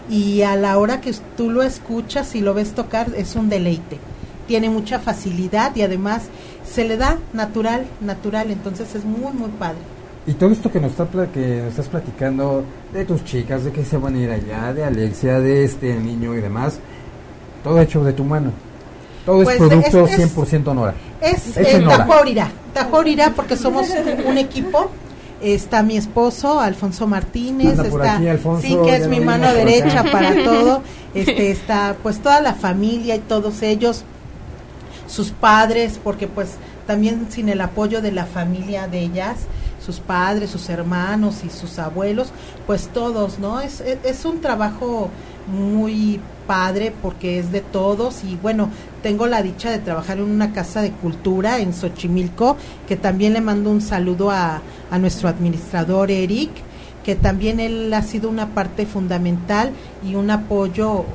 y 0.09 0.41
a 0.41 0.55
la 0.55 0.77
hora 0.77 1.01
que 1.01 1.13
tú 1.37 1.49
lo 1.49 1.63
escuchas 1.63 2.35
y 2.35 2.41
lo 2.41 2.53
ves 2.53 2.73
tocar 2.73 3.07
es 3.15 3.35
un 3.35 3.47
deleite. 3.47 3.99
Tiene 4.47 4.69
mucha 4.69 4.99
facilidad 4.99 5.75
y 5.75 5.81
además 5.81 6.23
se 6.69 6.85
le 6.85 6.97
da 6.97 7.17
natural, 7.33 7.85
natural, 8.01 8.51
entonces 8.51 8.93
es 8.95 9.05
muy, 9.05 9.31
muy 9.33 9.49
padre. 9.51 9.77
Y 10.27 10.33
todo 10.33 10.51
esto 10.51 10.71
que 10.71 10.79
nos, 10.79 10.91
está, 10.91 11.07
que 11.31 11.61
nos 11.61 11.69
estás 11.69 11.87
platicando 11.87 12.63
de 12.91 13.05
tus 13.05 13.23
chicas, 13.23 13.63
de 13.63 13.71
que 13.71 13.85
se 13.85 13.97
van 13.97 14.15
a 14.15 14.19
ir 14.19 14.31
allá, 14.31 14.73
de 14.73 14.83
Alexia, 14.83 15.39
de 15.39 15.63
este 15.63 15.95
niño 15.95 16.35
y 16.35 16.41
demás, 16.41 16.79
todo 17.63 17.79
hecho 17.79 18.03
de 18.03 18.13
tu 18.13 18.23
mano. 18.23 18.51
Todo 19.25 19.43
Pues, 19.43 19.59
es 19.61 19.67
producto 19.67 20.05
es- 20.05 20.11
es- 20.11 20.17
100% 20.35 20.73
Nora. 20.73 20.93
Es 21.21 21.57
eh, 21.57 21.79
Nora. 21.79 21.97
Tajuaurirá, 21.97 22.51
Tajuaurirá 22.73 23.31
porque 23.35 23.57
somos 23.57 23.87
un 24.25 24.37
equipo. 24.37 24.89
Está 25.41 25.83
mi 25.83 25.97
esposo, 25.97 26.59
Alfonso 26.59 27.07
Martínez, 27.07 27.77
está, 27.77 28.15
aquí, 28.15 28.27
Alfonso, 28.27 28.65
sí, 28.65 28.77
que 28.83 28.95
es 28.95 29.07
mi 29.07 29.19
mano 29.19 29.53
derecha 29.53 30.03
para 30.11 30.33
todo. 30.43 30.81
Este 31.13 31.51
está, 31.51 31.95
pues 32.01 32.19
toda 32.19 32.39
la 32.41 32.53
familia 32.53 33.15
y 33.15 33.19
todos 33.19 33.61
ellos, 33.61 34.03
sus 35.07 35.31
padres, 35.31 35.99
porque 36.03 36.27
pues 36.27 36.51
también 36.87 37.27
sin 37.29 37.49
el 37.49 37.61
apoyo 37.61 38.01
de 38.01 38.11
la 38.11 38.25
familia 38.25 38.87
de 38.87 38.99
ellas, 38.99 39.35
sus 39.85 39.99
padres, 39.99 40.49
sus 40.49 40.69
hermanos 40.69 41.43
y 41.45 41.49
sus 41.49 41.77
abuelos, 41.79 42.29
pues 42.65 42.87
todos, 42.87 43.37
¿no? 43.37 43.59
Es, 43.59 43.81
es, 43.81 43.97
es 44.03 44.25
un 44.25 44.39
trabajo 44.41 45.09
muy 45.47 46.19
padre 46.47 46.93
porque 47.01 47.39
es 47.39 47.51
de 47.51 47.61
todos 47.61 48.23
y 48.23 48.35
bueno, 48.41 48.69
tengo 49.03 49.27
la 49.27 49.41
dicha 49.41 49.69
de 49.71 49.79
trabajar 49.79 50.17
en 50.17 50.23
una 50.25 50.53
casa 50.53 50.81
de 50.81 50.91
cultura 50.91 51.59
en 51.59 51.73
Xochimilco, 51.73 52.57
que 52.87 52.95
también 52.95 53.33
le 53.33 53.41
mando 53.41 53.69
un 53.69 53.81
saludo 53.81 54.31
a, 54.31 54.61
a 54.91 54.97
nuestro 54.99 55.29
administrador 55.29 56.11
Eric, 56.11 56.51
que 57.03 57.15
también 57.15 57.59
él 57.59 57.93
ha 57.93 58.01
sido 58.01 58.29
una 58.29 58.47
parte 58.49 58.85
fundamental 58.87 59.71
y 60.03 60.15
un 60.15 60.31
apoyo 60.31 61.05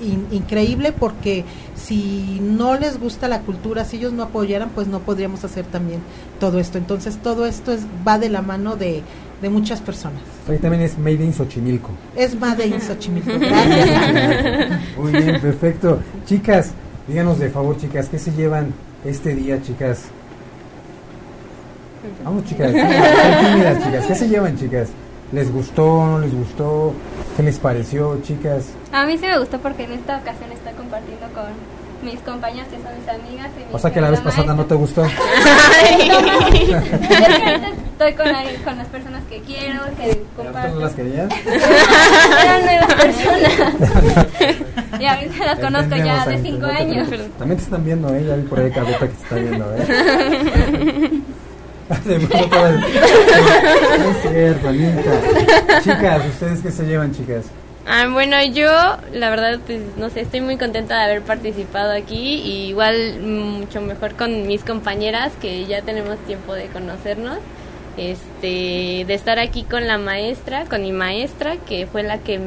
in- 0.00 0.26
increíble 0.30 0.92
porque 0.92 1.44
si 1.74 2.38
no 2.40 2.76
les 2.78 3.00
gusta 3.00 3.26
la 3.26 3.40
cultura, 3.40 3.84
si 3.84 3.96
ellos 3.96 4.12
no 4.12 4.22
apoyaran, 4.22 4.70
pues 4.70 4.86
no 4.86 5.00
podríamos 5.00 5.42
hacer 5.42 5.64
también 5.64 6.00
todo 6.38 6.60
esto. 6.60 6.78
Entonces 6.78 7.16
todo 7.20 7.46
esto 7.46 7.72
es, 7.72 7.80
va 8.06 8.20
de 8.20 8.28
la 8.28 8.40
mano 8.42 8.76
de, 8.76 9.02
de 9.40 9.50
muchas 9.50 9.80
personas. 9.80 10.20
Ahí 10.48 10.58
también 10.58 10.82
es 10.82 10.98
Made 10.98 11.24
in 11.24 11.32
Xochimilco. 11.32 11.90
Es 12.14 12.38
Made 12.38 12.66
in 12.66 12.80
Xochimilco. 12.80 13.32
Gracias. 13.38 14.80
Muy 14.98 15.12
bien, 15.12 15.40
perfecto. 15.40 16.00
Chicas, 16.24 16.72
díganos 17.06 17.38
de 17.38 17.50
favor, 17.50 17.76
chicas, 17.76 18.08
¿qué 18.08 18.18
se 18.18 18.32
llevan 18.32 18.72
este 19.04 19.34
día, 19.34 19.60
chicas? 19.62 20.04
Vamos, 22.24 22.44
chicas. 22.44 22.72
Son 22.72 23.50
tímidas, 23.50 23.84
chicas. 23.84 24.06
¿Qué 24.06 24.14
se 24.14 24.28
llevan, 24.28 24.56
chicas? 24.56 24.88
¿Les 25.32 25.52
gustó? 25.52 26.06
¿No 26.06 26.18
les 26.20 26.32
gustó? 26.32 26.92
¿Qué 27.36 27.42
les 27.42 27.58
pareció, 27.58 28.20
chicas? 28.22 28.66
A 28.92 29.06
mí 29.06 29.18
sí 29.18 29.26
me 29.26 29.38
gustó 29.38 29.58
porque 29.58 29.84
en 29.84 29.92
esta 29.92 30.18
ocasión 30.18 30.52
está 30.52 30.70
compartiendo 30.72 31.26
con 31.34 31.46
mis 32.02 32.20
compañeras 32.20 32.68
que 32.68 32.76
son 32.76 32.86
mis 32.98 33.08
amigas. 33.08 33.48
y 33.56 33.60
mi 33.60 33.66
O 33.72 33.78
sea 33.78 33.90
que 33.92 34.00
la 34.00 34.10
vez 34.10 34.20
pasada 34.20 34.54
no 34.54 34.64
te 34.66 34.74
gustó. 34.74 35.02
estoy 37.96 38.12
con, 38.14 38.26
ahí- 38.28 38.56
con 38.64 38.76
las 38.78 38.86
personas 38.88 39.22
que 39.28 39.40
quiero, 39.40 39.80
que 39.96 40.06
¿Las 40.06 40.16
otras 40.16 40.26
comparto. 40.36 40.74
no 40.74 40.80
las 40.80 40.92
querías? 40.92 41.28
Eran 42.44 42.64
nuevas 42.64 42.94
personas. 42.94 43.52
y 45.00 45.04
a 45.06 45.16
mí 45.16 45.22
las 45.44 45.58
conozco 45.58 45.96
ya 45.96 46.04
de 46.04 46.10
Anita, 46.34 46.38
cinco 46.42 46.60
no 46.66 46.68
te 46.68 46.74
años. 46.76 47.08
preocupes. 47.08 47.38
También 47.38 47.58
te 47.58 47.64
están 47.64 47.84
viendo, 47.84 48.14
¿eh? 48.14 48.24
Ya 48.28 48.36
vi 48.36 48.42
por 48.42 48.60
ahí 48.60 48.70
Carlota 48.70 48.98
que 49.00 49.06
te 49.08 49.22
está 49.22 49.34
viendo, 49.36 49.74
¿eh? 49.76 51.10
No 51.88 51.94
es 54.10 54.22
cierto, 54.22 54.68
Anita. 54.68 55.12
Chicas, 55.82 56.22
¿ustedes 56.26 56.60
qué 56.60 56.70
se 56.70 56.84
llevan, 56.84 57.12
chicas? 57.12 57.44
Ah, 57.88 58.08
bueno, 58.12 58.42
yo 58.44 58.66
la 59.12 59.30
verdad, 59.30 59.60
pues 59.64 59.80
no 59.96 60.10
sé, 60.10 60.22
estoy 60.22 60.40
muy 60.40 60.56
contenta 60.56 60.96
de 60.98 61.04
haber 61.04 61.22
participado 61.22 61.92
aquí 61.92 62.34
y 62.44 62.66
igual 62.68 63.20
mucho 63.20 63.80
mejor 63.80 64.16
con 64.16 64.48
mis 64.48 64.64
compañeras 64.64 65.32
que 65.40 65.66
ya 65.66 65.82
tenemos 65.82 66.18
tiempo 66.26 66.54
de 66.54 66.66
conocernos, 66.66 67.38
este, 67.96 69.04
de 69.06 69.14
estar 69.14 69.38
aquí 69.38 69.62
con 69.62 69.86
la 69.86 69.98
maestra, 69.98 70.64
con 70.64 70.82
mi 70.82 70.90
maestra 70.90 71.58
que 71.58 71.86
fue 71.86 72.02
la 72.02 72.18
que 72.18 72.40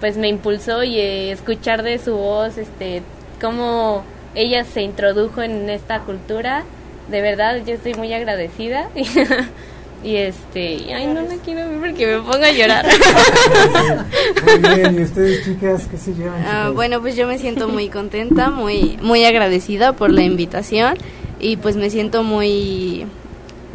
pues 0.00 0.16
me 0.16 0.28
impulsó 0.28 0.82
y 0.82 0.98
eh, 0.98 1.30
escuchar 1.30 1.82
de 1.82 1.98
su 1.98 2.16
voz, 2.16 2.56
este, 2.56 3.02
cómo 3.38 4.02
ella 4.34 4.64
se 4.64 4.80
introdujo 4.80 5.42
en 5.42 5.68
esta 5.68 6.00
cultura. 6.00 6.64
De 7.10 7.20
verdad, 7.20 7.60
yo 7.66 7.74
estoy 7.74 7.92
muy 7.94 8.14
agradecida. 8.14 8.88
Y 10.02 10.16
este, 10.16 10.94
ay, 10.94 11.06
no 11.08 11.20
la 11.20 11.36
quiero 11.44 11.68
ver 11.68 11.78
porque 11.78 12.06
me 12.06 12.18
pongo 12.20 12.42
a 12.44 12.50
llorar. 12.52 12.86
Muy 14.62 14.74
bien, 14.76 14.98
¿y 14.98 15.02
ustedes, 15.02 15.44
chicas, 15.44 15.86
qué 15.90 15.96
se 15.98 16.14
llevan? 16.14 16.42
Ah, 16.46 16.70
bueno, 16.74 17.00
pues 17.02 17.16
yo 17.16 17.26
me 17.26 17.38
siento 17.38 17.68
muy 17.68 17.88
contenta, 17.90 18.48
muy 18.48 18.98
muy 19.02 19.24
agradecida 19.24 19.92
por 19.92 20.10
la 20.10 20.22
invitación 20.22 20.94
y 21.38 21.56
pues 21.58 21.76
me 21.76 21.90
siento 21.90 22.22
muy 22.22 23.04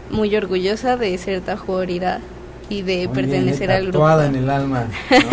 muy 0.10 0.36
orgullosa 0.36 0.98
de 0.98 1.16
ser 1.20 1.42
tajorira 1.42 2.22
y 2.70 2.82
de 2.82 3.08
Muy 3.08 3.16
pertenecer 3.16 3.68
bien, 3.68 3.72
al 3.72 3.84
grupo. 3.84 3.98
tatuada 4.00 4.26
en 4.26 4.36
el 4.36 4.50
alma. 4.50 4.88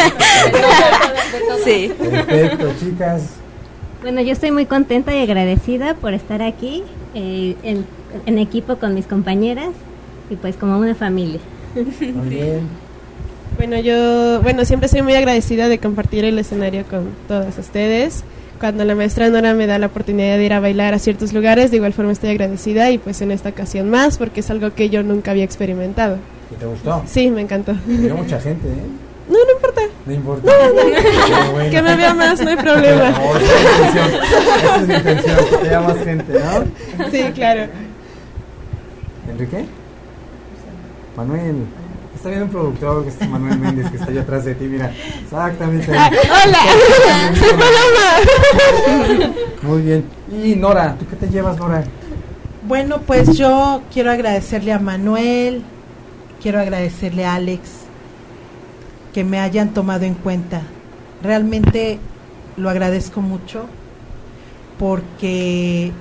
Sí. 1.64 1.92
Perfecto, 1.98 2.72
chicas. 2.80 3.30
Bueno, 4.02 4.20
yo 4.20 4.32
estoy 4.32 4.50
muy 4.50 4.66
contenta 4.66 5.14
y 5.14 5.22
agradecida 5.22 5.94
por 5.94 6.12
estar 6.12 6.42
aquí 6.42 6.82
eh, 7.14 7.54
en, 7.62 7.86
en 8.26 8.38
equipo 8.38 8.76
con 8.76 8.94
mis 8.94 9.06
compañeras 9.06 9.68
y 10.32 10.36
pues 10.36 10.56
como 10.56 10.78
una 10.78 10.94
familia. 10.94 11.40
Bien. 11.74 12.60
Bueno, 13.56 13.78
yo, 13.78 14.40
bueno, 14.42 14.64
siempre 14.64 14.88
soy 14.88 15.02
muy 15.02 15.14
agradecida 15.14 15.68
de 15.68 15.78
compartir 15.78 16.24
el 16.24 16.38
escenario 16.38 16.84
con 16.84 17.10
todos 17.28 17.58
ustedes. 17.58 18.24
Cuando 18.58 18.84
la 18.84 18.94
maestra 18.94 19.28
Nora 19.28 19.54
me 19.54 19.66
da 19.66 19.78
la 19.78 19.86
oportunidad 19.86 20.36
de 20.38 20.44
ir 20.44 20.52
a 20.52 20.60
bailar 20.60 20.94
a 20.94 20.98
ciertos 20.98 21.32
lugares, 21.32 21.70
de 21.70 21.76
igual 21.78 21.92
forma 21.92 22.12
estoy 22.12 22.30
agradecida 22.30 22.90
y 22.90 22.98
pues 22.98 23.20
en 23.20 23.30
esta 23.32 23.50
ocasión 23.50 23.90
más 23.90 24.18
porque 24.18 24.40
es 24.40 24.50
algo 24.50 24.72
que 24.72 24.88
yo 24.88 25.02
nunca 25.02 25.32
había 25.32 25.44
experimentado. 25.44 26.16
¿Y 26.50 26.54
te 26.54 26.66
gustó? 26.66 27.02
Sí, 27.06 27.30
me 27.30 27.42
encantó. 27.42 27.74
Vio 27.86 28.16
mucha 28.16 28.40
gente, 28.40 28.68
¿eh? 28.68 28.86
No, 29.28 29.38
no 29.44 29.52
importa. 29.52 29.80
No 30.06 30.12
importa. 30.12 30.52
Pero 30.60 31.52
bueno. 31.52 31.70
Que 31.70 31.82
me 31.82 31.96
vea 31.96 32.14
más, 32.14 32.40
no 32.40 32.50
hay 32.50 32.56
problema. 32.56 33.10
No, 33.10 33.36
esa 33.38 33.56
es 33.56 33.68
la 33.68 33.78
intención. 33.78 34.08
Esa 34.64 34.76
es 34.76 34.88
la 34.88 34.96
intención, 34.96 35.36
que 35.36 35.56
te 35.56 35.68
vea 35.68 35.80
más 35.80 35.98
gente, 35.98 36.32
¿no? 36.32 37.10
Sí, 37.10 37.22
claro. 37.34 37.66
¿Enrique? 39.30 39.64
Manuel. 41.16 41.66
Está 42.14 42.28
viendo 42.28 42.46
un 42.46 42.52
productor 42.52 43.02
que 43.04 43.08
es 43.08 43.28
Manuel 43.28 43.58
Méndez 43.58 43.90
que 43.90 43.96
está 43.96 44.10
allá 44.10 44.20
atrás 44.20 44.44
de 44.44 44.54
ti, 44.54 44.64
mira. 44.64 44.92
Exactamente. 45.22 45.92
Ah, 45.96 46.10
hola. 46.44 46.58
Muy 49.62 49.82
bien. 49.82 50.04
Y 50.30 50.54
Nora, 50.54 50.96
¿tú 50.98 51.06
qué 51.08 51.16
te 51.16 51.28
llevas, 51.28 51.58
Nora? 51.58 51.84
Bueno, 52.66 53.00
pues 53.00 53.36
yo 53.36 53.82
quiero 53.92 54.10
agradecerle 54.12 54.72
a 54.72 54.78
Manuel, 54.78 55.64
quiero 56.40 56.60
agradecerle 56.60 57.24
a 57.24 57.34
Alex 57.34 57.70
que 59.12 59.24
me 59.24 59.40
hayan 59.40 59.70
tomado 59.74 60.04
en 60.04 60.14
cuenta. 60.14 60.62
Realmente 61.22 61.98
lo 62.56 62.70
agradezco 62.70 63.20
mucho 63.20 63.66
porque 64.78 65.92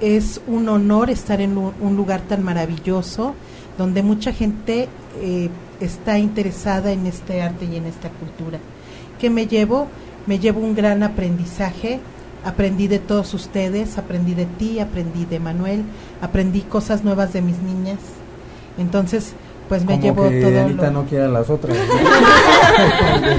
es 0.00 0.40
un 0.46 0.68
honor 0.68 1.10
estar 1.10 1.40
en 1.40 1.56
un 1.56 1.96
lugar 1.96 2.20
tan 2.20 2.42
maravilloso 2.42 3.34
donde 3.78 4.02
mucha 4.02 4.32
gente 4.32 4.88
eh, 5.20 5.48
está 5.80 6.18
interesada 6.18 6.92
en 6.92 7.06
este 7.06 7.42
arte 7.42 7.64
y 7.64 7.76
en 7.76 7.86
esta 7.86 8.08
cultura. 8.10 8.58
¿Qué 9.18 9.30
me 9.30 9.46
llevo? 9.46 9.88
Me 10.26 10.38
llevo 10.38 10.60
un 10.60 10.74
gran 10.74 11.02
aprendizaje. 11.02 12.00
Aprendí 12.44 12.88
de 12.88 12.98
todos 12.98 13.32
ustedes, 13.34 13.96
aprendí 13.96 14.34
de 14.34 14.44
ti, 14.44 14.78
aprendí 14.78 15.24
de 15.24 15.40
Manuel, 15.40 15.82
aprendí 16.20 16.60
cosas 16.60 17.02
nuevas 17.02 17.32
de 17.32 17.40
mis 17.42 17.58
niñas. 17.62 17.98
Entonces, 18.76 19.32
pues 19.68 19.82
me 19.84 19.92
Como 19.98 20.02
llevo 20.02 20.28
que 20.28 20.40
todo 20.42 20.60
Anita 20.64 20.86
lo- 20.86 20.90
no 21.02 21.04
quiere 21.06 21.28
las 21.28 21.48
otras. 21.48 21.74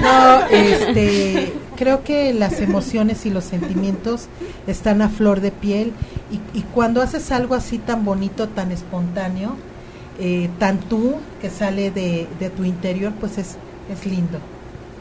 no, 0.02 0.46
este, 0.50 1.54
creo 1.76 2.04
que 2.04 2.34
las 2.34 2.60
emociones 2.62 3.26
y 3.26 3.30
los 3.30 3.44
sentimientos 3.44 4.28
están 4.68 5.02
a 5.02 5.10
flor 5.10 5.40
de 5.42 5.52
piel 5.52 5.94
y, 6.32 6.58
y 6.58 6.62
cuando 6.74 7.02
haces 7.02 7.32
algo 7.32 7.54
así 7.56 7.78
tan 7.78 8.06
bonito, 8.06 8.48
tan 8.50 8.72
espontáneo, 8.72 9.56
eh, 10.20 10.50
tan 10.60 10.80
tú 10.80 11.16
que 11.42 11.50
sale 11.50 11.92
de, 11.92 12.28
de 12.40 12.50
tu 12.50 12.64
interior, 12.64 13.14
pues 13.20 13.38
es, 13.38 13.58
es 13.92 14.06
lindo. 14.06 14.40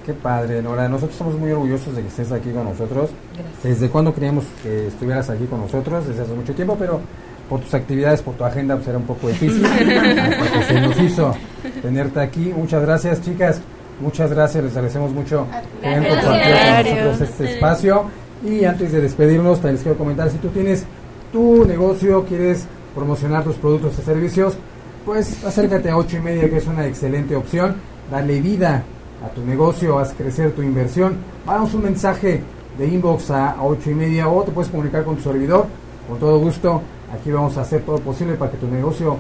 Qué 0.04 0.12
padre, 0.12 0.60
Nora. 0.60 0.88
Nosotros 0.88 1.12
estamos 1.12 1.38
muy 1.38 1.50
orgullosos 1.50 1.96
de 1.96 2.02
que 2.02 2.08
estés 2.08 2.30
aquí 2.30 2.50
con 2.50 2.64
nosotros. 2.64 3.10
Gracias. 3.32 3.62
Desde 3.62 3.88
cuando 3.88 4.12
queríamos 4.12 4.44
que 4.62 4.88
estuvieras 4.88 5.30
aquí 5.30 5.46
con 5.46 5.60
nosotros, 5.60 6.06
desde 6.06 6.22
hace 6.22 6.34
mucho 6.34 6.54
tiempo, 6.54 6.76
pero 6.78 7.00
por 7.48 7.60
tus 7.60 7.72
actividades, 7.72 8.20
por 8.20 8.34
tu 8.34 8.44
agenda, 8.44 8.76
pues 8.76 8.88
era 8.88 8.98
un 8.98 9.04
poco 9.04 9.28
difícil. 9.28 9.64
hasta 9.66 10.58
que 10.58 10.64
se 10.64 10.80
nos 10.80 11.00
hizo 11.00 11.34
tenerte 11.80 12.20
aquí. 12.20 12.52
Muchas 12.54 12.82
gracias, 12.82 13.22
chicas. 13.22 13.60
Muchas 14.00 14.30
gracias, 14.30 14.64
les 14.64 14.72
agradecemos 14.72 15.12
mucho 15.12 15.46
que 15.80 15.86
hayan 15.86 16.04
compartido 16.04 16.56
con 16.56 17.04
nosotros 17.06 17.20
este 17.20 17.54
espacio. 17.54 18.04
Y 18.44 18.64
antes 18.64 18.92
de 18.92 19.00
despedirnos, 19.00 19.58
también 19.58 19.76
les 19.76 19.82
quiero 19.82 19.96
comentar, 19.96 20.30
si 20.30 20.38
tú 20.38 20.48
tienes 20.48 20.84
tu 21.32 21.64
negocio, 21.64 22.24
quieres 22.26 22.66
promocionar 22.94 23.44
tus 23.44 23.56
productos 23.56 23.98
y 23.98 24.02
servicios, 24.02 24.56
pues 25.04 25.44
acércate 25.44 25.90
a 25.90 25.96
8 25.96 26.16
y 26.16 26.20
media, 26.20 26.48
que 26.48 26.56
es 26.56 26.66
una 26.66 26.86
excelente 26.86 27.36
opción. 27.36 27.76
Dale 28.10 28.40
vida 28.40 28.82
a 29.24 29.28
tu 29.28 29.44
negocio, 29.44 29.98
haz 29.98 30.12
crecer 30.12 30.52
tu 30.52 30.62
inversión. 30.62 31.16
Mándanos 31.46 31.74
un 31.74 31.82
mensaje 31.82 32.42
de 32.78 32.86
inbox 32.86 33.30
a 33.30 33.56
8 33.62 33.90
y 33.90 33.94
media 33.94 34.28
o 34.28 34.42
te 34.42 34.52
puedes 34.52 34.70
comunicar 34.70 35.04
con 35.04 35.16
tu 35.16 35.22
servidor. 35.22 35.66
Con 36.08 36.18
todo 36.18 36.38
gusto, 36.38 36.82
aquí 37.12 37.30
vamos 37.30 37.56
a 37.56 37.62
hacer 37.62 37.82
todo 37.82 37.98
posible 37.98 38.34
para 38.34 38.50
que 38.50 38.58
tu 38.58 38.66
negocio 38.66 39.18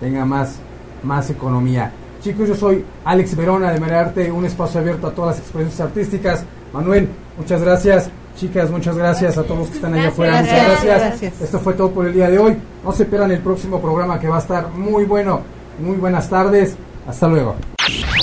tenga 0.00 0.24
más, 0.24 0.56
más 1.02 1.30
economía. 1.30 1.92
Chicos, 2.22 2.48
yo 2.48 2.54
soy 2.54 2.84
Alex 3.04 3.36
Verona 3.36 3.70
de 3.72 3.80
Marearte, 3.80 4.32
un 4.32 4.44
espacio 4.44 4.80
abierto 4.80 5.06
a 5.06 5.12
todas 5.12 5.36
las 5.36 5.38
expresiones 5.40 5.80
artísticas. 5.80 6.44
Manuel, 6.72 7.08
muchas 7.38 7.62
gracias. 7.62 8.10
Chicas, 8.36 8.70
muchas 8.70 8.96
gracias 8.96 9.38
a 9.38 9.42
todos 9.44 9.60
los 9.60 9.68
que 9.68 9.76
están 9.76 9.94
allá 9.94 10.08
afuera. 10.08 10.40
Muchas 10.40 10.52
Gracias. 10.54 10.84
gracias. 10.84 11.20
Gracias. 11.20 11.40
Esto 11.42 11.58
fue 11.60 11.72
todo 11.74 11.90
por 11.90 12.06
el 12.06 12.12
día 12.12 12.28
de 12.28 12.38
hoy. 12.38 12.56
No 12.84 12.92
se 12.92 13.04
pierdan 13.06 13.30
el 13.32 13.40
próximo 13.40 13.80
programa 13.80 14.20
que 14.20 14.28
va 14.28 14.36
a 14.36 14.40
estar 14.40 14.68
muy 14.70 15.04
bueno. 15.04 15.40
Muy 15.80 15.96
buenas 15.96 16.28
tardes. 16.28 16.76
Hasta 17.06 17.28
luego. 17.28 17.56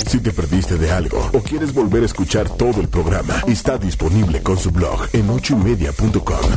Si 0.06 0.20
te 0.20 0.30
perdiste 0.30 0.76
de 0.76 0.92
algo 0.92 1.18
o 1.32 1.40
quieres 1.40 1.72
volver 1.74 2.02
a 2.02 2.06
escuchar 2.06 2.48
todo 2.48 2.80
el 2.80 2.88
programa, 2.88 3.34
está 3.48 3.78
disponible 3.78 4.42
con 4.42 4.56
su 4.58 4.70
blog 4.70 5.08
en 5.12 5.28
ochoymedia.com. 5.30 6.50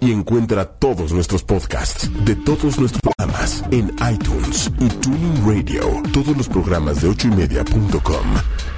Y 0.00 0.12
encuentra 0.12 0.66
todos 0.66 1.12
nuestros 1.12 1.42
podcasts 1.42 2.10
de 2.24 2.36
todos 2.36 2.78
nuestros 2.78 3.00
programas 3.00 3.64
en 3.70 3.90
iTunes 4.12 4.70
y 4.78 4.88
Tuning 4.88 5.46
Radio. 5.46 6.02
Todos 6.12 6.36
los 6.36 6.48
programas 6.48 7.00
de 7.00 7.08
ochoymedia.com 7.08 8.26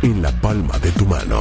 en 0.02 0.22
la 0.22 0.30
palma 0.40 0.78
de 0.78 0.90
tu 0.92 1.04
mano. 1.04 1.40